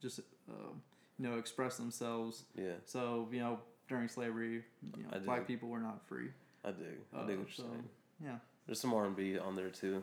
just 0.00 0.20
uh, 0.48 0.72
you 1.18 1.28
know 1.28 1.38
express 1.38 1.76
themselves. 1.76 2.44
Yeah, 2.56 2.74
So 2.84 3.28
you 3.32 3.40
know 3.40 3.58
during 3.88 4.08
slavery, 4.08 4.64
you 4.96 5.02
know 5.02 5.18
black 5.20 5.46
people 5.46 5.68
were 5.68 5.80
not 5.80 6.06
free. 6.06 6.28
I 6.66 6.70
dig. 6.72 6.98
I 7.14 7.18
Uh, 7.20 7.26
dig 7.26 7.38
what 7.38 7.46
you're 7.58 7.66
saying. 7.66 7.88
yeah. 8.22 8.38
There's 8.66 8.80
some 8.80 8.92
R 8.92 9.04
and 9.06 9.14
B 9.16 9.38
on 9.38 9.54
there 9.56 9.70
too. 9.70 10.02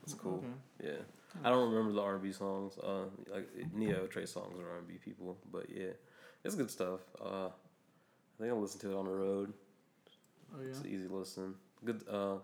That's 0.00 0.14
cool. 0.14 0.44
Okay. 0.80 0.90
Yeah, 0.92 1.02
I 1.44 1.50
don't 1.50 1.70
remember 1.72 1.92
the 1.92 2.00
R 2.02 2.14
and 2.14 2.22
B 2.22 2.32
songs. 2.32 2.78
Uh, 2.78 3.04
like 3.32 3.48
Ne-Yo 3.74 4.06
Trey 4.06 4.22
Songz 4.24 4.60
are 4.60 4.70
R 4.70 4.78
and 4.78 4.86
B 4.88 4.94
people, 5.04 5.36
but 5.50 5.66
yeah, 5.70 5.90
it's 6.44 6.54
good 6.54 6.70
stuff. 6.70 7.00
Uh, 7.20 7.46
I 7.48 7.50
think 8.38 8.50
I'll 8.52 8.60
listen 8.60 8.80
to 8.80 8.92
it 8.92 8.96
on 8.96 9.04
the 9.06 9.10
road. 9.12 9.52
Oh 10.54 10.60
It's 10.62 10.78
yeah. 10.80 10.84
an 10.86 10.94
easy 10.94 11.08
listen. 11.08 11.54
Good. 11.84 12.04
Uh, 12.08 12.36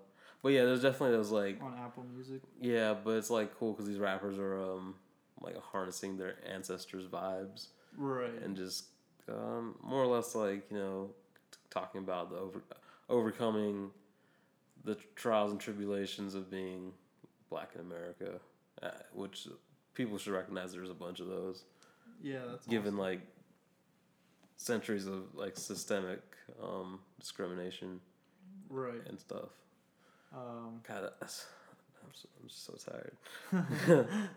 but 0.43 0.51
yeah, 0.51 0.65
there's 0.65 0.83
definitely 0.83 1.17
those 1.17 1.31
like 1.31 1.61
On 1.63 1.75
Apple 1.79 2.05
Music. 2.15 2.43
yeah, 2.61 2.95
but 2.95 3.13
it's 3.13 3.31
like 3.31 3.57
cool 3.59 3.73
because 3.73 3.87
these 3.87 3.99
rappers 3.99 4.39
are 4.39 4.59
um 4.61 4.95
like 5.41 5.57
harnessing 5.61 6.17
their 6.17 6.37
ancestors' 6.53 7.07
vibes 7.07 7.69
Right. 7.97 8.43
and 8.43 8.57
just 8.57 8.87
um 9.29 9.77
more 9.83 10.03
or 10.03 10.07
less 10.07 10.35
like 10.35 10.69
you 10.71 10.77
know 10.77 11.11
t- 11.53 11.59
talking 11.71 12.01
about 12.01 12.31
the 12.31 12.37
over 12.37 12.61
overcoming 13.09 13.91
the 14.85 14.97
trials 15.17 15.51
and 15.51 15.61
tribulations 15.61 16.35
of 16.35 16.51
being 16.51 16.93
black 17.51 17.71
in 17.75 17.81
America, 17.81 18.41
uh, 18.83 18.91
which 19.13 19.49
people 19.95 20.19
should 20.19 20.33
recognize. 20.33 20.73
There's 20.73 20.91
a 20.91 20.95
bunch 20.95 21.21
of 21.21 21.29
those 21.29 21.65
yeah, 22.23 22.41
that's 22.51 22.67
given 22.67 22.95
awesome. 22.95 22.99
like 22.99 23.21
centuries 24.57 25.07
of 25.07 25.35
like 25.35 25.57
systemic 25.57 26.21
um, 26.63 27.01
discrimination 27.21 28.01
right. 28.69 29.03
and 29.07 29.19
stuff. 29.19 29.51
Um, 30.35 30.81
God, 30.87 31.11
I'm 31.23 31.29
so, 31.29 32.29
I'm 32.43 32.49
so 32.49 32.75
tired. 32.91 34.09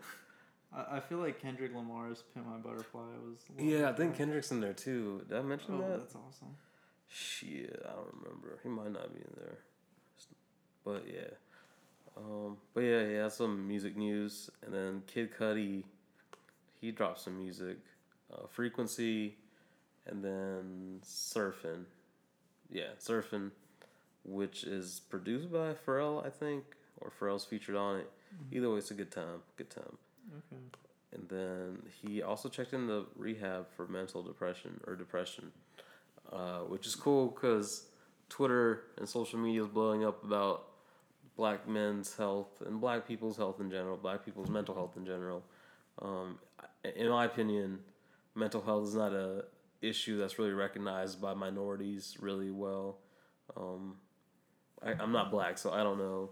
I, 0.74 0.96
I 0.96 1.00
feel 1.00 1.18
like 1.18 1.40
Kendrick 1.40 1.74
Lamar's 1.74 2.22
"Pimp 2.32 2.46
My 2.46 2.56
Butterfly" 2.56 3.00
was. 3.26 3.38
Yeah, 3.58 3.90
I 3.90 3.92
think. 3.92 4.16
Kendrick's 4.16 4.50
in 4.50 4.60
there 4.60 4.72
too. 4.72 5.22
Did 5.28 5.36
I 5.38 5.42
mention 5.42 5.74
Oh, 5.74 5.78
that? 5.82 5.98
that's 5.98 6.14
awesome. 6.14 6.56
Shit, 7.12 7.82
I 7.84 7.92
don't 7.92 8.14
remember. 8.22 8.58
He 8.62 8.68
might 8.68 8.92
not 8.92 9.12
be 9.12 9.20
in 9.20 9.36
there. 9.36 9.58
But 10.84 11.04
yeah. 11.06 11.34
Um, 12.16 12.56
but 12.74 12.80
yeah, 12.80 13.06
he 13.06 13.14
has 13.14 13.34
some 13.34 13.66
music 13.68 13.96
news. 13.96 14.50
And 14.64 14.74
then 14.74 15.02
Kid 15.06 15.30
Cudi, 15.38 15.84
he 16.80 16.90
dropped 16.90 17.20
some 17.20 17.38
music. 17.38 17.78
Uh, 18.32 18.46
Frequency, 18.48 19.36
and 20.06 20.24
then 20.24 21.00
Surfing. 21.04 21.84
Yeah, 22.70 22.94
Surfing, 22.98 23.50
which 24.24 24.64
is 24.64 25.02
produced 25.10 25.52
by 25.52 25.74
Pharrell, 25.74 26.24
I 26.26 26.30
think, 26.30 26.64
or 27.00 27.12
Pharrell's 27.20 27.44
featured 27.44 27.76
on 27.76 27.98
it. 27.98 28.10
Either 28.50 28.70
way, 28.70 28.78
it's 28.78 28.90
a 28.90 28.94
good 28.94 29.10
time. 29.10 29.42
Good 29.56 29.68
time. 29.68 29.98
Okay. 30.38 30.62
And 31.12 31.28
then 31.28 31.82
he 32.00 32.22
also 32.22 32.48
checked 32.48 32.72
into 32.72 33.04
rehab 33.16 33.66
for 33.76 33.86
mental 33.86 34.22
depression 34.22 34.80
or 34.86 34.96
depression, 34.96 35.52
uh, 36.30 36.60
which 36.60 36.86
is 36.86 36.94
cool 36.94 37.28
because 37.28 37.86
Twitter 38.28 38.84
and 38.98 39.08
social 39.08 39.38
media 39.38 39.62
is 39.62 39.68
blowing 39.68 40.04
up 40.04 40.24
about 40.24 40.64
black 41.36 41.66
men's 41.66 42.16
health 42.16 42.62
and 42.66 42.80
black 42.80 43.06
people's 43.06 43.36
health 43.36 43.60
in 43.60 43.70
general, 43.70 43.96
black 43.96 44.24
people's 44.24 44.50
mental 44.50 44.74
health 44.74 44.96
in 44.96 45.06
general. 45.06 45.42
Um, 46.00 46.38
in 46.84 47.08
my 47.08 47.24
opinion, 47.24 47.80
mental 48.34 48.62
health 48.62 48.88
is 48.88 48.94
not 48.94 49.12
a 49.12 49.44
issue 49.80 50.18
that's 50.18 50.38
really 50.38 50.52
recognized 50.52 51.20
by 51.20 51.34
minorities 51.34 52.16
really 52.20 52.50
well. 52.50 52.98
Um, 53.56 53.96
I, 54.84 54.92
I'm 54.92 55.12
not 55.12 55.30
black, 55.30 55.58
so 55.58 55.72
I 55.72 55.82
don't 55.82 55.98
know 55.98 56.30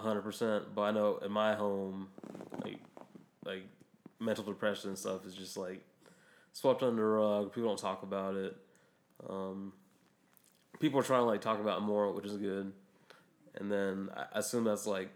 hundred 0.00 0.22
percent, 0.22 0.74
but 0.74 0.82
I 0.82 0.90
know 0.90 1.18
in 1.24 1.32
my 1.32 1.54
home, 1.54 2.08
like 2.64 2.80
like 3.44 3.64
mental 4.20 4.44
depression 4.44 4.90
and 4.90 4.98
stuff 4.98 5.24
is 5.26 5.34
just 5.34 5.56
like 5.56 5.82
swept 6.52 6.82
under 6.82 7.02
the 7.02 7.08
rug. 7.08 7.52
People 7.52 7.70
don't 7.70 7.78
talk 7.78 8.02
about 8.02 8.34
it. 8.34 8.56
Um, 9.28 9.72
people 10.80 11.00
are 11.00 11.04
trying 11.04 11.22
to 11.22 11.26
like 11.26 11.40
talk 11.40 11.60
about 11.60 11.82
more, 11.82 12.12
which 12.12 12.26
is 12.26 12.36
good. 12.36 12.72
And 13.54 13.72
then 13.72 14.10
I 14.16 14.38
assume 14.38 14.64
that's 14.64 14.86
like 14.86 15.10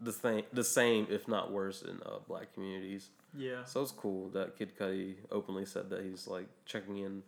the 0.00 0.12
same, 0.12 0.42
the 0.52 0.64
same 0.64 1.06
if 1.10 1.28
not 1.28 1.52
worse 1.52 1.82
in 1.82 2.00
uh, 2.04 2.18
black 2.26 2.52
communities. 2.54 3.10
Yeah. 3.36 3.64
So 3.64 3.82
it's 3.82 3.92
cool 3.92 4.30
that 4.30 4.56
Kid 4.56 4.76
Cudi 4.78 5.16
openly 5.30 5.66
said 5.66 5.90
that 5.90 6.04
he's 6.04 6.26
like 6.26 6.46
checking 6.64 6.98
in 6.98 7.22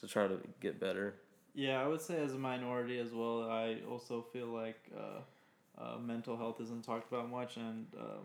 to 0.00 0.06
try 0.06 0.26
to 0.26 0.38
get 0.60 0.80
better. 0.80 1.14
Yeah, 1.54 1.82
I 1.82 1.86
would 1.86 2.00
say 2.00 2.16
as 2.22 2.32
a 2.32 2.38
minority 2.38 2.98
as 2.98 3.12
well, 3.12 3.50
I 3.50 3.76
also 3.88 4.24
feel 4.32 4.46
like 4.46 4.80
uh, 4.96 5.82
uh, 5.82 5.98
mental 5.98 6.36
health 6.36 6.60
isn't 6.62 6.82
talked 6.82 7.12
about 7.12 7.30
much, 7.30 7.58
and 7.58 7.86
uh, 7.98 8.20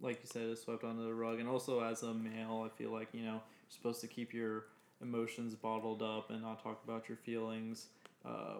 like 0.00 0.20
you 0.22 0.28
said, 0.28 0.42
it's 0.42 0.62
swept 0.62 0.84
under 0.84 1.02
the 1.02 1.12
rug. 1.12 1.40
And 1.40 1.48
also 1.48 1.80
as 1.80 2.02
a 2.04 2.14
male, 2.14 2.64
I 2.64 2.76
feel 2.78 2.92
like 2.92 3.08
you 3.12 3.22
know 3.22 3.32
you're 3.32 3.42
supposed 3.70 4.00
to 4.02 4.06
keep 4.06 4.32
your 4.32 4.66
emotions 5.02 5.54
bottled 5.54 6.02
up 6.02 6.30
and 6.30 6.42
not 6.42 6.62
talk 6.62 6.82
about 6.84 7.08
your 7.08 7.18
feelings, 7.18 7.86
uh, 8.24 8.58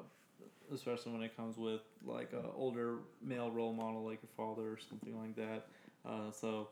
especially 0.73 1.13
when 1.13 1.23
it 1.23 1.37
comes 1.37 1.57
with 1.57 1.83
like 2.05 2.33
an 2.33 2.45
older 2.57 2.99
male 3.23 3.51
role 3.51 3.73
model 3.73 4.05
like 4.05 4.21
your 4.23 4.31
father 4.37 4.71
or 4.71 4.79
something 4.89 5.19
like 5.19 5.37
that. 5.37 5.67
Uh, 6.05 6.31
so. 6.31 6.69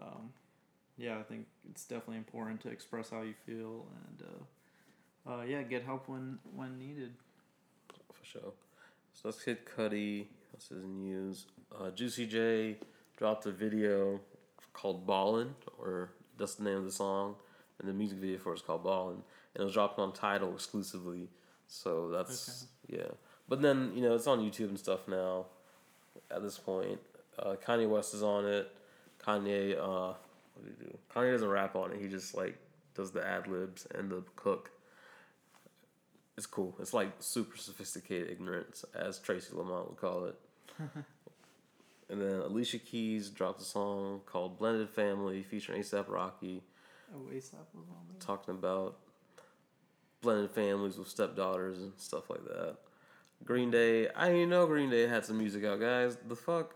Um, 0.00 0.30
yeah, 1.00 1.18
I 1.18 1.22
think 1.22 1.46
it's 1.70 1.84
definitely 1.84 2.18
important 2.18 2.60
to 2.62 2.68
express 2.68 3.10
how 3.10 3.22
you 3.22 3.34
feel 3.46 3.86
and 4.06 4.22
uh, 4.22 5.32
uh, 5.32 5.42
yeah, 5.44 5.62
get 5.62 5.82
help 5.82 6.08
when 6.08 6.38
when 6.54 6.78
needed. 6.78 7.14
for 7.88 8.24
sure. 8.24 8.52
So 9.14 9.22
let's 9.24 9.42
Kid 9.42 9.58
Cudi. 9.64 10.26
What's 10.52 10.68
his 10.68 10.84
news? 10.84 11.46
Uh, 11.78 11.90
Juicy 11.90 12.26
J 12.26 12.76
dropped 13.16 13.46
a 13.46 13.50
video 13.50 14.20
called 14.72 15.06
Ballin', 15.06 15.54
or 15.78 16.10
that's 16.38 16.56
the 16.56 16.64
name 16.64 16.76
of 16.76 16.84
the 16.84 16.92
song, 16.92 17.36
and 17.80 17.88
the 17.88 17.92
music 17.92 18.18
video 18.18 18.38
for 18.38 18.52
it's 18.52 18.62
called 18.62 18.84
Ballin', 18.84 19.22
and 19.54 19.62
it 19.62 19.64
was 19.64 19.74
dropped 19.74 19.98
on 19.98 20.12
Tidal 20.12 20.54
exclusively. 20.54 21.28
So 21.66 22.10
that's 22.10 22.66
yeah. 22.88 23.08
But 23.48 23.62
then 23.62 23.92
you 23.94 24.02
know 24.02 24.14
it's 24.14 24.26
on 24.26 24.40
YouTube 24.40 24.68
and 24.68 24.78
stuff 24.78 25.08
now. 25.08 25.46
At 26.30 26.42
this 26.42 26.58
point, 26.58 27.00
uh, 27.38 27.56
Kanye 27.64 27.88
West 27.88 28.14
is 28.14 28.22
on 28.22 28.44
it. 28.46 28.70
Kanye, 29.24 29.76
uh, 29.78 30.14
what 30.54 30.64
did 30.64 30.74
he 30.78 30.84
do? 30.84 30.98
Kanye 31.14 31.32
doesn't 31.32 31.48
rap 31.48 31.76
on 31.76 31.92
it. 31.92 32.00
He 32.00 32.08
just 32.08 32.34
like 32.36 32.56
does 32.94 33.12
the 33.12 33.26
ad 33.26 33.46
libs 33.46 33.86
and 33.94 34.10
the 34.10 34.22
cook. 34.36 34.70
It's 36.36 36.46
cool. 36.46 36.74
It's 36.80 36.94
like 36.94 37.12
super 37.18 37.56
sophisticated 37.56 38.30
ignorance, 38.30 38.84
as 38.94 39.18
Tracy 39.18 39.54
Lamont 39.54 39.90
would 39.90 39.98
call 39.98 40.24
it. 40.26 40.36
and 42.08 42.20
then 42.20 42.40
Alicia 42.40 42.78
Keys 42.78 43.30
dropped 43.30 43.60
a 43.60 43.64
song 43.64 44.20
called 44.26 44.58
"Blended 44.58 44.90
Family" 44.90 45.42
featuring 45.42 45.82
ASAP 45.82 46.08
Rocky, 46.08 46.62
ASAP 47.18 47.66
was 47.74 47.88
on 47.88 48.06
there. 48.08 48.20
talking 48.20 48.54
about 48.54 48.98
blended 50.20 50.50
families 50.50 50.98
with 50.98 51.08
stepdaughters 51.08 51.78
and 51.78 51.92
stuff 51.96 52.30
like 52.30 52.44
that. 52.44 52.76
Green 53.44 53.70
Day, 53.70 54.08
I 54.14 54.28
didn't 54.28 54.50
know 54.50 54.66
Green 54.66 54.90
Day 54.90 55.06
had 55.06 55.24
some 55.24 55.38
music 55.38 55.64
out, 55.64 55.80
guys. 55.80 56.18
The 56.28 56.36
fuck, 56.36 56.74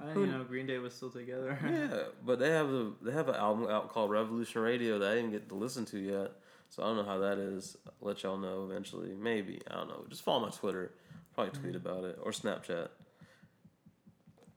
I 0.00 0.08
didn't 0.08 0.32
know 0.32 0.44
Green 0.44 0.66
Day 0.66 0.78
was 0.78 0.94
still 0.94 1.10
together. 1.10 1.58
yeah. 1.64 2.12
But 2.24 2.38
they 2.38 2.50
have 2.50 2.68
a 2.68 2.92
they 3.02 3.12
have 3.12 3.28
an 3.28 3.36
album 3.36 3.68
out 3.68 3.88
called 3.88 4.10
Revolution 4.10 4.62
Radio 4.62 4.98
that 4.98 5.12
I 5.12 5.14
didn't 5.14 5.30
get 5.30 5.48
to 5.48 5.54
listen 5.54 5.84
to 5.86 5.98
yet. 5.98 6.32
So 6.68 6.82
I 6.82 6.86
don't 6.86 6.96
know 6.96 7.04
how 7.04 7.18
that 7.18 7.38
is. 7.38 7.76
I'll 7.86 8.08
let 8.08 8.22
y'all 8.22 8.36
know 8.36 8.68
eventually. 8.68 9.14
Maybe 9.14 9.60
I 9.70 9.74
don't 9.74 9.88
know. 9.88 10.04
Just 10.08 10.22
follow 10.22 10.44
my 10.44 10.50
Twitter. 10.50 10.92
Probably 11.34 11.52
tweet 11.52 11.74
mm-hmm. 11.74 11.88
about 11.88 12.04
it 12.04 12.18
or 12.22 12.32
Snapchat. 12.32 12.88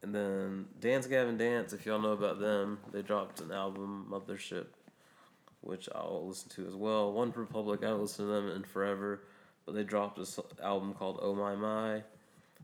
And 0.02 0.16
then 0.16 0.66
Dance 0.80 1.08
Gavin 1.08 1.38
Dance, 1.38 1.74
if 1.74 1.86
y'all 1.86 2.00
know 2.00 2.14
about 2.14 2.40
them, 2.40 2.80
they 2.92 3.02
dropped 3.02 3.42
an 3.42 3.52
album, 3.52 4.08
Mothership, 4.10 4.68
which 5.62 5.90
I'll 5.94 6.26
listen 6.28 6.50
to 6.52 6.68
as 6.68 6.76
well. 6.76 7.14
OneRepublic, 7.14 7.84
I 7.84 7.88
haven't 7.88 8.02
listened 8.02 8.28
to 8.28 8.34
them 8.34 8.50
in 8.50 8.64
forever, 8.64 9.24
but 9.66 9.76
they 9.76 9.84
dropped 9.84 10.18
this 10.18 10.40
album 10.62 10.94
called 10.94 11.20
Oh 11.22 11.36
My 11.36 11.56
My. 11.56 12.04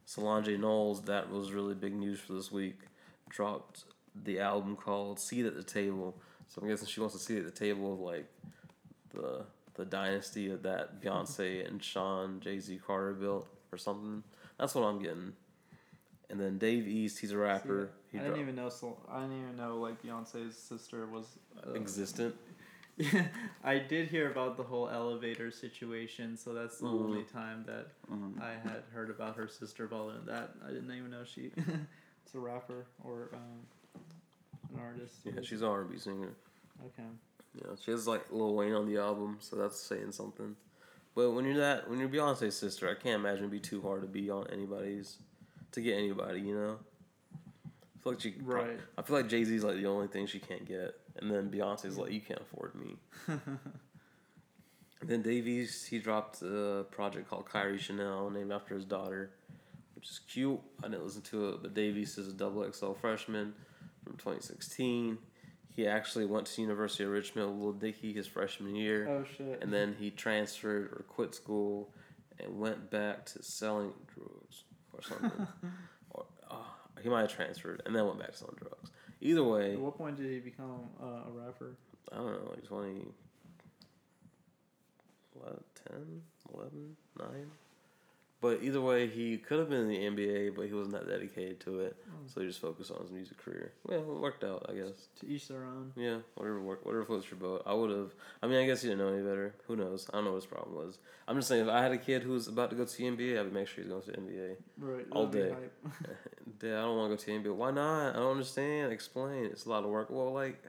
Solange 0.05 0.57
Knowles, 0.59 1.01
that 1.03 1.31
was 1.31 1.51
really 1.51 1.73
big 1.73 1.93
news 1.93 2.19
for 2.19 2.33
this 2.33 2.51
week, 2.51 2.77
dropped 3.29 3.85
the 4.23 4.39
album 4.39 4.75
called 4.75 5.19
Seat 5.19 5.45
at 5.45 5.55
the 5.55 5.63
Table. 5.63 6.15
So 6.47 6.61
I'm 6.61 6.67
guessing 6.67 6.87
she 6.87 6.99
wants 6.99 7.15
to 7.15 7.21
sit 7.21 7.39
at 7.39 7.45
the 7.45 7.51
table 7.51 7.93
of 7.93 7.99
like 7.99 8.27
the 9.13 9.45
the 9.73 9.85
dynasty 9.85 10.49
of 10.51 10.63
that 10.63 11.01
Beyonce 11.01 11.67
and 11.67 11.83
Shawn 11.83 12.39
Jay 12.39 12.59
Z 12.59 12.79
Carter 12.85 13.13
built 13.13 13.47
or 13.71 13.77
something. 13.77 14.23
That's 14.57 14.73
what 14.73 14.83
I'm 14.83 14.99
getting. 14.99 15.33
And 16.29 16.39
then 16.39 16.57
Dave 16.57 16.87
East, 16.87 17.19
he's 17.19 17.31
a 17.31 17.37
rapper. 17.37 17.91
He 18.11 18.17
I 18.17 18.21
didn't 18.21 18.35
dropped 18.35 18.49
even 18.49 18.55
know. 18.55 18.97
I 19.11 19.21
didn't 19.21 19.41
even 19.41 19.57
know 19.57 19.77
like 19.77 20.01
Beyonce's 20.01 20.55
sister 20.55 21.05
was. 21.07 21.37
Uh, 21.65 21.73
existent. 21.73 22.35
Yeah, 22.97 23.25
I 23.63 23.77
did 23.79 24.07
hear 24.09 24.31
about 24.31 24.57
the 24.57 24.63
whole 24.63 24.89
elevator 24.89 25.51
situation, 25.51 26.37
so 26.37 26.53
that's 26.53 26.79
the 26.79 26.87
only 26.87 27.21
Mm-hmm. 27.21 27.37
time 27.37 27.65
that 27.67 27.87
I 28.41 28.51
had 28.51 28.83
heard 28.93 29.09
about 29.09 29.35
her 29.37 29.47
sister. 29.47 29.89
Other 29.93 30.13
that, 30.25 30.51
I 30.65 30.69
didn't 30.69 30.91
even 30.95 31.11
know 31.11 31.23
she 31.23 31.51
was 31.57 32.33
a 32.35 32.39
rapper 32.39 32.85
or 33.03 33.29
um, 33.33 34.01
an 34.73 34.79
artist. 34.79 35.15
Yeah, 35.23 35.41
she's 35.43 35.61
an 35.61 35.67
R&B 35.67 35.97
singer. 35.97 36.31
okay. 36.85 37.07
Yeah, 37.57 37.71
she 37.81 37.91
has 37.91 38.05
like 38.07 38.31
Lil 38.31 38.53
Wayne 38.53 38.73
on 38.73 38.85
the 38.91 38.97
album, 38.99 39.37
so 39.39 39.55
that's 39.55 39.79
saying 39.79 40.11
something. 40.11 40.55
But 41.15 41.31
when 41.31 41.45
you're 41.45 41.55
that, 41.57 41.89
when 41.89 41.99
you're 41.99 42.09
Beyonce's 42.09 42.57
sister, 42.57 42.89
I 42.89 43.01
can't 43.01 43.15
imagine 43.21 43.39
it'd 43.45 43.51
be 43.51 43.59
too 43.61 43.81
hard 43.81 44.01
to 44.01 44.07
be 44.09 44.29
on 44.29 44.47
anybody's, 44.51 45.19
to 45.71 45.79
get 45.81 45.93
anybody, 45.97 46.41
you 46.41 46.53
know. 46.53 46.77
I 47.73 48.03
feel 48.03 48.11
like 48.13 48.21
she, 48.21 48.33
Right. 48.41 48.77
I 48.97 49.01
feel 49.03 49.15
like 49.15 49.29
Jay 49.29 49.45
Z's 49.45 49.63
like 49.63 49.77
the 49.77 49.85
only 49.85 50.07
thing 50.07 50.27
she 50.27 50.39
can't 50.39 50.65
get, 50.67 50.95
and 51.17 51.31
then 51.31 51.49
Beyonce's 51.49 51.97
like, 51.97 52.11
you 52.11 52.21
can't 52.21 52.41
afford 52.41 52.73
me. 52.75 52.95
then 55.01 55.21
Dave 55.21 55.47
East, 55.47 55.87
he 55.87 55.99
dropped 55.99 56.41
a 56.41 56.85
project 56.91 57.29
called 57.29 57.45
Kairi 57.47 57.79
Chanel, 57.79 58.29
named 58.29 58.51
after 58.51 58.75
his 58.75 58.85
daughter, 58.85 59.31
which 59.95 60.09
is 60.09 60.19
cute. 60.31 60.59
I 60.83 60.87
didn't 60.87 61.03
listen 61.05 61.21
to 61.23 61.49
it, 61.49 61.61
but 61.61 61.73
Dave 61.73 61.97
East 61.97 62.17
is 62.17 62.27
a 62.27 62.33
double 62.33 62.69
XL 62.71 62.93
freshman 62.93 63.53
from 64.03 64.13
2016. 64.17 65.17
He 65.75 65.85
actually 65.87 66.25
went 66.25 66.47
to 66.47 66.61
University 66.61 67.03
of 67.03 67.09
Richmond 67.11 67.51
with 67.51 67.59
Lil 67.61 67.73
Dicky 67.73 68.13
his 68.13 68.27
freshman 68.27 68.75
year, 68.75 69.07
Oh 69.09 69.25
shit. 69.37 69.59
and 69.61 69.73
then 69.73 69.95
he 69.99 70.09
transferred 70.09 70.85
or 70.93 71.03
quit 71.07 71.35
school 71.35 71.93
and 72.39 72.57
went 72.59 72.89
back 72.89 73.25
to 73.27 73.43
selling 73.43 73.91
drugs 74.13 74.63
or 74.93 75.01
something. 75.01 75.47
or 76.11 76.25
uh, 76.49 76.55
he 77.01 77.09
might 77.09 77.21
have 77.21 77.33
transferred 77.35 77.81
and 77.85 77.93
then 77.95 78.05
went 78.05 78.19
back 78.19 78.31
to 78.31 78.37
selling 78.37 78.55
drugs. 78.57 78.91
Either 79.21 79.43
way, 79.43 79.73
At 79.73 79.79
what 79.79 79.97
point 79.97 80.17
did 80.17 80.29
he 80.29 80.39
become 80.39 80.89
uh, 81.01 81.27
a 81.27 81.31
rapper? 81.31 81.75
I 82.11 82.17
don't 82.17 82.25
know, 82.27 82.51
like 82.51 82.63
20, 82.65 83.05
what, 85.33 85.63
10, 85.89 86.21
11, 86.53 86.95
9? 87.19 87.29
But 88.45 88.61
either 88.61 88.79
way, 88.79 89.07
he 89.07 89.39
could 89.39 89.57
have 89.57 89.71
been 89.71 89.81
in 89.81 89.87
the 89.87 89.97
NBA, 89.97 90.55
but 90.55 90.67
he 90.67 90.73
wasn't 90.75 90.93
that 90.93 91.09
dedicated 91.09 91.59
to 91.61 91.79
it. 91.79 91.95
Hmm. 92.07 92.27
So 92.27 92.41
he 92.41 92.47
just 92.47 92.61
focused 92.61 92.91
on 92.91 93.01
his 93.01 93.09
music 93.09 93.39
career. 93.39 93.71
Well, 93.87 94.01
it 94.01 94.05
worked 94.05 94.43
out, 94.43 94.67
I 94.69 94.73
guess. 94.73 95.07
To 95.21 95.27
each 95.27 95.47
their 95.47 95.63
own. 95.63 95.91
Yeah, 95.95 96.17
whatever 96.35 96.61
work, 96.61 96.85
whatever 96.85 97.05
floats 97.05 97.25
your 97.31 97.39
boat. 97.39 97.63
I 97.65 97.73
would 97.73 97.89
have. 97.89 98.13
I 98.43 98.45
mean, 98.45 98.59
I 98.61 98.67
guess 98.67 98.83
he 98.83 98.89
didn't 98.89 98.99
know 98.99 99.11
any 99.11 99.23
better. 99.23 99.55
Who 99.65 99.75
knows? 99.75 100.07
I 100.13 100.17
don't 100.17 100.25
know 100.25 100.33
what 100.33 100.43
his 100.43 100.45
problem 100.45 100.75
was. 100.75 100.99
I'm 101.27 101.37
just 101.37 101.47
saying, 101.47 101.63
if 101.63 101.69
I 101.69 101.81
had 101.81 101.91
a 101.91 101.97
kid 101.97 102.21
who 102.21 102.33
was 102.33 102.47
about 102.47 102.69
to 102.69 102.75
go 102.75 102.85
to 102.85 102.97
the 102.97 103.03
NBA, 103.03 103.39
I 103.39 103.41
would 103.41 103.51
make 103.51 103.67
sure 103.67 103.83
he's 103.83 103.91
going 103.91 104.03
to 104.03 104.11
the 104.11 104.17
NBA. 104.17 104.55
Right. 104.77 105.07
All 105.09 105.25
day. 105.25 105.51
Dad, 106.59 106.77
I 106.77 106.81
don't 106.81 106.97
want 106.97 107.09
to 107.09 107.15
go 107.15 107.19
to 107.19 107.43
the 107.43 107.49
NBA. 107.49 107.55
Why 107.55 107.71
not? 107.71 108.11
I 108.11 108.19
don't 108.19 108.33
understand. 108.33 108.93
Explain. 108.93 109.45
It's 109.45 109.65
a 109.65 109.69
lot 109.69 109.83
of 109.83 109.89
work. 109.89 110.11
Well, 110.11 110.31
like, 110.31 110.61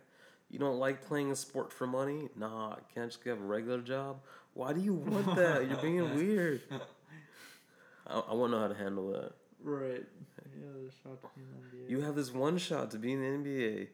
you 0.48 0.58
don't 0.58 0.78
like 0.78 1.04
playing 1.04 1.30
a 1.30 1.36
sport 1.36 1.74
for 1.74 1.86
money? 1.86 2.30
Nah, 2.36 2.76
can't 2.94 3.04
I 3.04 3.06
just 3.08 3.22
have 3.24 3.38
a 3.38 3.44
regular 3.44 3.82
job? 3.82 4.20
Why 4.54 4.72
do 4.72 4.80
you 4.80 4.94
want 4.94 5.36
that? 5.36 5.68
You're 5.68 5.82
being 5.82 6.14
weird. 6.16 6.62
I, 8.06 8.18
I 8.18 8.34
want 8.34 8.52
to 8.52 8.56
know 8.56 8.62
how 8.62 8.68
to 8.68 8.74
handle 8.74 9.10
that. 9.12 9.32
Right. 9.62 10.04
Yeah, 10.58 10.68
the 10.84 10.90
shot 11.02 11.20
to 11.20 11.28
be 11.36 11.42
in 11.42 11.48
the 11.50 11.76
NBA. 11.76 11.90
You 11.90 12.00
have 12.00 12.14
this 12.14 12.32
one 12.32 12.56
shot 12.58 12.90
to 12.92 12.98
be 12.98 13.12
in 13.12 13.20
the 13.20 13.26
NBA, 13.50 13.76
and 13.78 13.88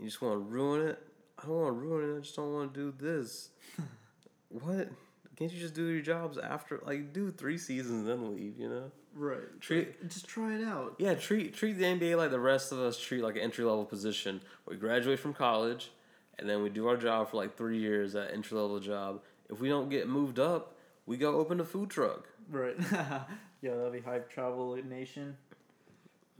you 0.00 0.06
just 0.06 0.20
want 0.20 0.34
to 0.34 0.38
ruin 0.38 0.88
it. 0.88 0.98
I 1.38 1.46
don't 1.46 1.54
want 1.56 1.68
to 1.68 1.72
ruin 1.80 2.14
it. 2.14 2.18
I 2.18 2.20
just 2.20 2.34
don't 2.34 2.52
want 2.52 2.74
to 2.74 2.80
do 2.80 2.94
this. 2.98 3.50
what? 4.48 4.88
Can't 5.36 5.52
you 5.52 5.60
just 5.60 5.74
do 5.74 5.86
your 5.86 6.02
jobs 6.02 6.36
after? 6.38 6.80
Like, 6.84 7.12
do 7.12 7.30
three 7.30 7.58
seasons 7.58 8.06
then 8.06 8.34
leave. 8.34 8.58
You 8.58 8.68
know? 8.68 8.90
right. 9.14 9.60
Treat 9.60 10.08
Just 10.08 10.26
try 10.26 10.54
it 10.54 10.64
out. 10.64 10.96
yeah. 10.98 11.14
Treat 11.14 11.54
treat 11.54 11.74
the 11.74 11.84
NBA 11.84 12.16
like 12.16 12.30
the 12.30 12.40
rest 12.40 12.72
of 12.72 12.80
us 12.80 12.98
treat 12.98 13.22
like 13.22 13.36
an 13.36 13.42
entry 13.42 13.64
level 13.64 13.84
position. 13.84 14.40
We 14.66 14.76
graduate 14.76 15.20
from 15.20 15.34
college, 15.34 15.90
and 16.38 16.48
then 16.48 16.62
we 16.62 16.70
do 16.70 16.88
our 16.88 16.96
job 16.96 17.30
for 17.30 17.36
like 17.36 17.56
three 17.56 17.78
years 17.78 18.16
at 18.16 18.32
entry 18.32 18.58
level 18.58 18.80
job. 18.80 19.20
If 19.48 19.60
we 19.60 19.68
don't 19.68 19.88
get 19.88 20.08
moved 20.08 20.38
up, 20.40 20.74
we 21.06 21.16
go 21.16 21.36
open 21.36 21.60
a 21.60 21.64
food 21.64 21.90
truck. 21.90 22.28
Right. 22.50 22.76
yeah, 23.62 23.74
that'll 23.74 23.90
be 23.90 24.00
hype 24.00 24.30
travel 24.30 24.76
nation. 24.88 25.36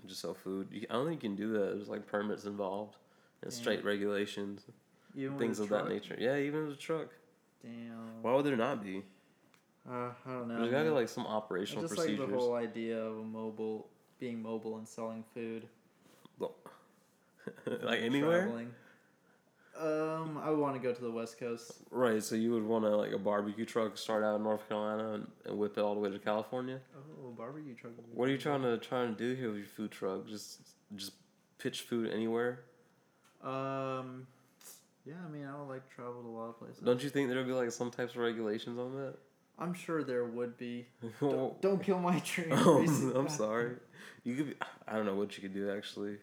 Just 0.06 0.20
sell 0.20 0.34
food. 0.34 0.68
I 0.88 0.92
don't 0.92 1.06
think 1.08 1.22
you 1.22 1.28
can 1.28 1.36
do 1.36 1.52
that. 1.54 1.76
There's 1.76 1.88
like 1.88 2.06
permits 2.06 2.44
involved 2.44 2.96
and 3.42 3.50
Damn. 3.50 3.60
straight 3.60 3.84
regulations, 3.84 4.62
Even 5.16 5.38
things 5.38 5.58
of 5.58 5.68
that 5.70 5.88
nature. 5.88 6.16
Yeah, 6.18 6.36
even 6.36 6.66
with 6.68 6.76
a 6.76 6.80
truck. 6.80 7.08
Damn. 7.62 8.22
Why 8.22 8.34
would 8.34 8.44
there 8.46 8.56
not 8.56 8.82
be? 8.82 9.02
Uh, 9.88 10.10
I 10.26 10.30
don't 10.30 10.48
know. 10.48 10.58
There's 10.60 10.70
gotta 10.70 10.84
be 10.84 10.90
like 10.90 11.08
some 11.08 11.26
I 11.26 11.30
operational 11.30 11.82
just 11.82 11.94
procedures. 11.94 12.20
like 12.20 12.30
the 12.30 12.36
whole 12.36 12.54
idea 12.54 12.98
of 12.98 13.18
a 13.18 13.24
mobile, 13.24 13.88
being 14.20 14.40
mobile 14.42 14.76
and 14.78 14.86
selling 14.86 15.24
food. 15.34 15.68
like 17.82 18.02
anywhere, 18.02 18.42
Traveling. 18.42 18.70
Um, 19.80 20.40
I 20.42 20.50
would 20.50 20.58
want 20.58 20.74
to 20.74 20.80
go 20.80 20.92
to 20.92 21.00
the 21.00 21.10
West 21.10 21.38
Coast. 21.38 21.72
right? 21.90 22.22
So 22.22 22.34
you 22.34 22.50
would 22.52 22.64
want 22.64 22.84
to 22.84 22.96
like 22.96 23.12
a 23.12 23.18
barbecue 23.18 23.64
truck 23.64 23.96
start 23.96 24.24
out 24.24 24.36
in 24.36 24.42
North 24.42 24.68
Carolina 24.68 25.14
and, 25.14 25.28
and 25.46 25.58
whip 25.58 25.78
it 25.78 25.80
all 25.82 25.94
the 25.94 26.00
way 26.00 26.10
to 26.10 26.18
California. 26.18 26.80
Oh, 26.96 27.30
barbecue 27.30 27.74
truck. 27.74 27.92
What 28.12 28.28
are 28.28 28.32
you 28.32 28.38
trying 28.38 28.62
to 28.62 28.76
trying 28.78 29.14
to 29.14 29.18
do 29.18 29.34
here 29.34 29.48
with 29.50 29.58
your 29.58 29.66
food 29.66 29.92
truck? 29.92 30.26
Just 30.26 30.60
just 30.96 31.12
pitch 31.58 31.82
food 31.82 32.10
anywhere? 32.12 32.64
Um, 33.42 34.26
yeah, 35.06 35.14
I 35.24 35.30
mean, 35.30 35.46
I 35.46 35.56
would 35.58 35.68
like 35.68 35.88
travel 35.94 36.22
to 36.22 36.28
a 36.28 36.30
lot 36.30 36.48
of 36.48 36.58
places. 36.58 36.78
Don't 36.84 37.02
you 37.02 37.10
think 37.10 37.28
there 37.28 37.38
would 37.38 37.46
be 37.46 37.52
like 37.52 37.70
some 37.70 37.90
types 37.90 38.12
of 38.12 38.18
regulations 38.18 38.78
on 38.78 38.96
that? 38.96 39.14
I'm 39.60 39.74
sure 39.74 40.02
there 40.04 40.24
would 40.24 40.56
be. 40.56 40.86
oh, 41.22 41.30
Don't, 41.30 41.62
don't 41.62 41.82
kill 41.82 41.98
my 41.98 42.20
dream. 42.24 42.52
I'm 43.16 43.28
sorry. 43.28 43.76
You 44.24 44.34
could. 44.36 44.46
Be, 44.50 44.54
I 44.86 44.96
don't 44.96 45.06
know 45.06 45.14
what 45.14 45.36
you 45.36 45.42
could 45.42 45.54
do 45.54 45.70
actually. 45.70 46.16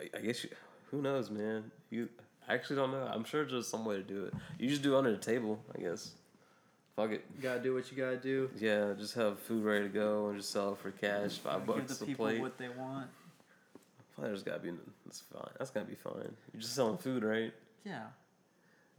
I, 0.00 0.08
I 0.16 0.20
guess 0.20 0.44
you. 0.44 0.50
Who 0.90 1.00
knows, 1.02 1.30
man? 1.30 1.70
You. 1.90 2.08
I 2.48 2.54
actually 2.54 2.76
don't 2.76 2.90
know. 2.90 3.08
I'm 3.12 3.24
sure 3.24 3.44
there's 3.44 3.68
some 3.68 3.84
way 3.84 3.96
to 3.96 4.02
do 4.02 4.24
it. 4.24 4.34
You 4.58 4.68
just 4.68 4.82
do 4.82 4.94
it 4.94 4.98
under 4.98 5.12
the 5.12 5.18
table, 5.18 5.58
I 5.76 5.80
guess. 5.80 6.10
Fuck 6.96 7.10
it. 7.12 7.24
You 7.36 7.42
gotta 7.42 7.60
do 7.60 7.74
what 7.74 7.90
you 7.90 7.96
gotta 7.96 8.16
do. 8.16 8.50
Yeah, 8.58 8.92
just 8.98 9.14
have 9.14 9.38
food 9.38 9.64
ready 9.64 9.84
to 9.84 9.88
go 9.88 10.28
and 10.28 10.36
just 10.36 10.50
sell 10.50 10.72
it 10.72 10.78
for 10.78 10.90
cash, 10.90 11.38
five 11.38 11.66
Gotta 11.66 11.78
bucks 11.80 11.98
Give 11.98 11.98
the 11.98 12.04
a 12.04 12.06
people 12.06 12.26
plate. 12.26 12.40
what 12.40 12.58
they 12.58 12.68
want. 12.68 13.06
Probably 14.14 14.30
there's 14.30 14.42
gotta 14.42 14.58
be. 14.58 14.72
That's 15.06 15.20
fine. 15.20 15.50
That's 15.58 15.70
gotta 15.70 15.86
be 15.86 15.94
fine. 15.94 16.34
You're 16.52 16.60
just 16.60 16.74
selling 16.74 16.98
food, 16.98 17.24
right? 17.24 17.52
Yeah. 17.84 18.02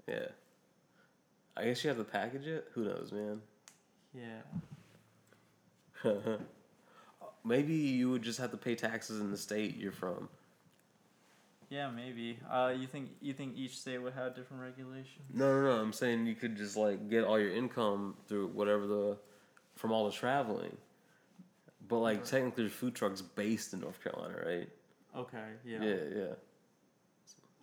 Yeah. 0.08 0.26
I 1.56 1.66
guess 1.66 1.84
you 1.84 1.90
have 1.90 1.98
to 1.98 2.04
package 2.04 2.48
it. 2.48 2.68
Who 2.74 2.84
knows, 2.86 3.12
man? 3.12 3.42
Yeah. 4.16 4.42
Maybe 7.46 7.74
you 7.76 8.10
would 8.10 8.24
just 8.24 8.40
have 8.40 8.52
to 8.52 8.58
pay 8.58 8.74
taxes 8.76 9.20
in 9.20 9.30
the 9.32 9.38
state 9.38 9.78
you're 9.78 9.92
from. 9.92 10.30
Yeah, 11.74 11.90
maybe. 11.90 12.38
Uh, 12.52 12.72
you 12.78 12.86
think 12.86 13.10
you 13.20 13.34
think 13.34 13.58
each 13.58 13.80
state 13.80 13.98
would 13.98 14.14
have 14.14 14.36
different 14.36 14.62
regulations? 14.62 15.26
No, 15.34 15.52
no, 15.60 15.76
no. 15.76 15.82
I'm 15.82 15.92
saying 15.92 16.28
you 16.28 16.36
could 16.36 16.56
just 16.56 16.78
like 16.78 17.10
get 17.10 17.24
all 17.24 17.40
your 17.40 17.52
income 17.52 18.16
through 18.28 18.50
whatever 18.50 18.86
the 18.86 19.18
from 19.76 19.92
all 19.92 20.06
the 20.06 20.12
traveling. 20.12 20.78
But 21.88 21.98
like 21.98 22.18
Right. 22.20 22.26
technically, 22.26 22.70
food 22.70 22.94
truck's 22.94 23.24
based 23.24 23.74
in 23.74 23.80
North 23.80 24.04
Carolina, 24.04 24.38
right? 24.46 24.70
Okay. 25.16 25.50
Yeah. 25.66 25.84
Yeah, 25.84 26.04
yeah. 26.16 26.34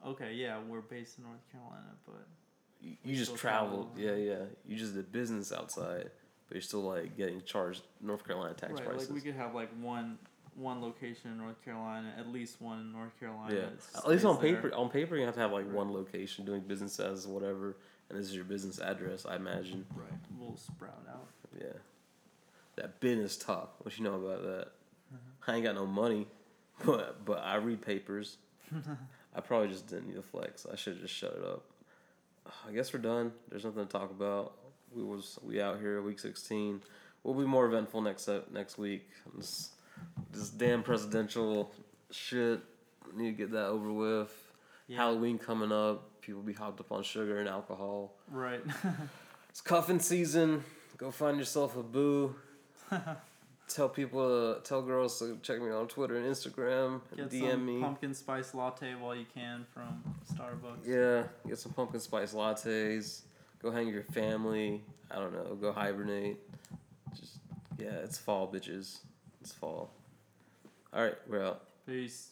Okay. 0.05 0.35
Yeah, 0.35 0.59
we're 0.68 0.81
based 0.81 1.18
in 1.18 1.25
North 1.25 1.49
Carolina, 1.53 1.94
but 2.05 2.27
You, 2.81 2.96
you 3.05 3.14
just 3.14 3.37
traveled. 3.37 3.94
travel. 3.94 4.18
Yeah, 4.18 4.33
yeah. 4.33 4.44
You 4.66 4.77
just 4.77 4.94
did 4.94 5.12
business 5.12 5.53
outside, 5.53 6.11
but 6.49 6.55
you're 6.57 6.62
still 6.62 6.83
like 6.83 7.16
getting 7.16 7.42
charged 7.42 7.83
North 8.01 8.27
Carolina 8.27 8.55
tax 8.55 8.73
right, 8.73 8.85
prices. 8.87 9.09
like 9.09 9.14
we 9.14 9.20
could 9.20 9.38
have 9.38 9.55
like 9.55 9.70
one 9.81 10.18
one 10.56 10.80
location 10.82 11.30
in 11.30 11.38
North 11.38 11.62
Carolina, 11.64 12.12
at 12.18 12.28
least 12.28 12.60
one 12.60 12.80
in 12.80 12.92
North 12.92 13.18
Carolina. 13.18 13.54
yeah. 13.54 13.60
that 13.94 14.04
At 14.04 14.08
least 14.08 14.24
on 14.24 14.38
stays 14.38 14.52
there. 14.52 14.62
paper, 14.62 14.74
on 14.74 14.90
paper 14.90 15.16
you 15.16 15.24
have 15.24 15.34
to 15.34 15.40
have 15.40 15.52
like 15.52 15.64
Right. 15.66 15.74
one 15.74 15.92
location 15.92 16.44
doing 16.44 16.60
business 16.62 16.98
as 17.00 17.26
whatever, 17.26 17.76
and 18.08 18.18
this 18.18 18.26
is 18.28 18.34
your 18.34 18.44
business 18.44 18.80
address. 18.80 19.24
I 19.26 19.36
imagine. 19.36 19.86
Right, 19.94 20.08
we'll 20.38 20.56
sprout 20.56 21.06
out. 21.08 21.26
Yeah. 21.58 21.66
That 22.76 23.00
business 23.00 23.36
talk. 23.36 23.74
What 23.84 23.96
you 23.98 24.04
know 24.04 24.14
about 24.14 24.42
that? 24.42 24.66
Mm-hmm. 25.14 25.50
I 25.50 25.54
ain't 25.54 25.64
got 25.64 25.74
no 25.74 25.86
money, 25.86 26.26
but 26.84 27.24
but 27.24 27.38
I 27.44 27.56
read 27.56 27.80
papers. 27.82 28.38
I 29.34 29.40
probably 29.40 29.68
just 29.68 29.86
didn't 29.88 30.08
need 30.08 30.16
a 30.18 30.22
flex. 30.22 30.66
I 30.70 30.76
should 30.76 30.94
have 30.94 31.02
just 31.02 31.14
shut 31.14 31.34
it 31.36 31.44
up. 31.44 31.64
I 32.68 32.72
guess 32.72 32.92
we're 32.92 33.00
done. 33.00 33.32
There's 33.48 33.64
nothing 33.64 33.86
to 33.86 33.90
talk 33.92 34.10
about. 34.10 34.54
We 34.94 35.02
was 35.04 35.38
we 35.42 35.60
out 35.60 35.78
here 35.78 36.00
week 36.02 36.18
sixteen. 36.18 36.80
We'll 37.22 37.34
be 37.34 37.44
more 37.44 37.66
eventful 37.66 38.00
next 38.00 38.28
uh, 38.28 38.40
next 38.52 38.78
week. 38.78 39.08
This, 39.36 39.70
this 40.32 40.50
damn 40.50 40.82
presidential 40.82 41.72
shit. 42.10 42.60
Need 43.14 43.32
to 43.32 43.32
get 43.32 43.50
that 43.52 43.66
over 43.66 43.92
with. 43.92 44.32
Yeah. 44.86 44.98
Halloween 44.98 45.38
coming 45.38 45.72
up. 45.72 46.20
People 46.20 46.42
be 46.42 46.52
hopped 46.52 46.80
up 46.80 46.92
on 46.92 47.02
sugar 47.02 47.38
and 47.38 47.48
alcohol. 47.48 48.12
Right. 48.30 48.62
It's 49.50 49.60
cuffing 49.60 49.98
season. 49.98 50.62
Go 50.96 51.10
find 51.10 51.36
yourself 51.36 51.76
a 51.76 51.82
boo. 51.82 52.36
tell 53.68 53.88
people, 53.88 54.54
to, 54.54 54.60
tell 54.62 54.80
girls 54.80 55.18
to 55.18 55.38
check 55.42 55.60
me 55.60 55.70
on 55.70 55.88
Twitter 55.88 56.16
and 56.16 56.24
Instagram. 56.24 57.00
And 57.10 57.28
Get 57.28 57.30
DM 57.30 57.50
some 57.50 57.66
me. 57.66 57.80
pumpkin 57.80 58.14
spice 58.14 58.54
latte 58.54 58.94
while 58.94 59.16
you 59.16 59.26
can 59.34 59.66
from 59.74 60.02
Starbucks. 60.32 60.86
Yeah, 60.86 61.24
get 61.48 61.58
some 61.58 61.72
pumpkin 61.72 61.98
spice 61.98 62.32
lattes. 62.32 63.22
Go 63.60 63.72
hang 63.72 63.86
with 63.86 63.94
your 63.94 64.04
family. 64.04 64.82
I 65.10 65.16
don't 65.16 65.32
know. 65.32 65.56
Go 65.56 65.72
hibernate. 65.72 66.38
Just 67.18 67.38
yeah, 67.76 67.88
it's 68.04 68.18
fall, 68.18 68.46
bitches. 68.52 68.98
It's 69.40 69.53
fall. 69.53 69.90
All 70.92 71.03
right, 71.03 71.14
we're 71.29 71.44
out. 71.44 71.62
Peace. 71.87 72.31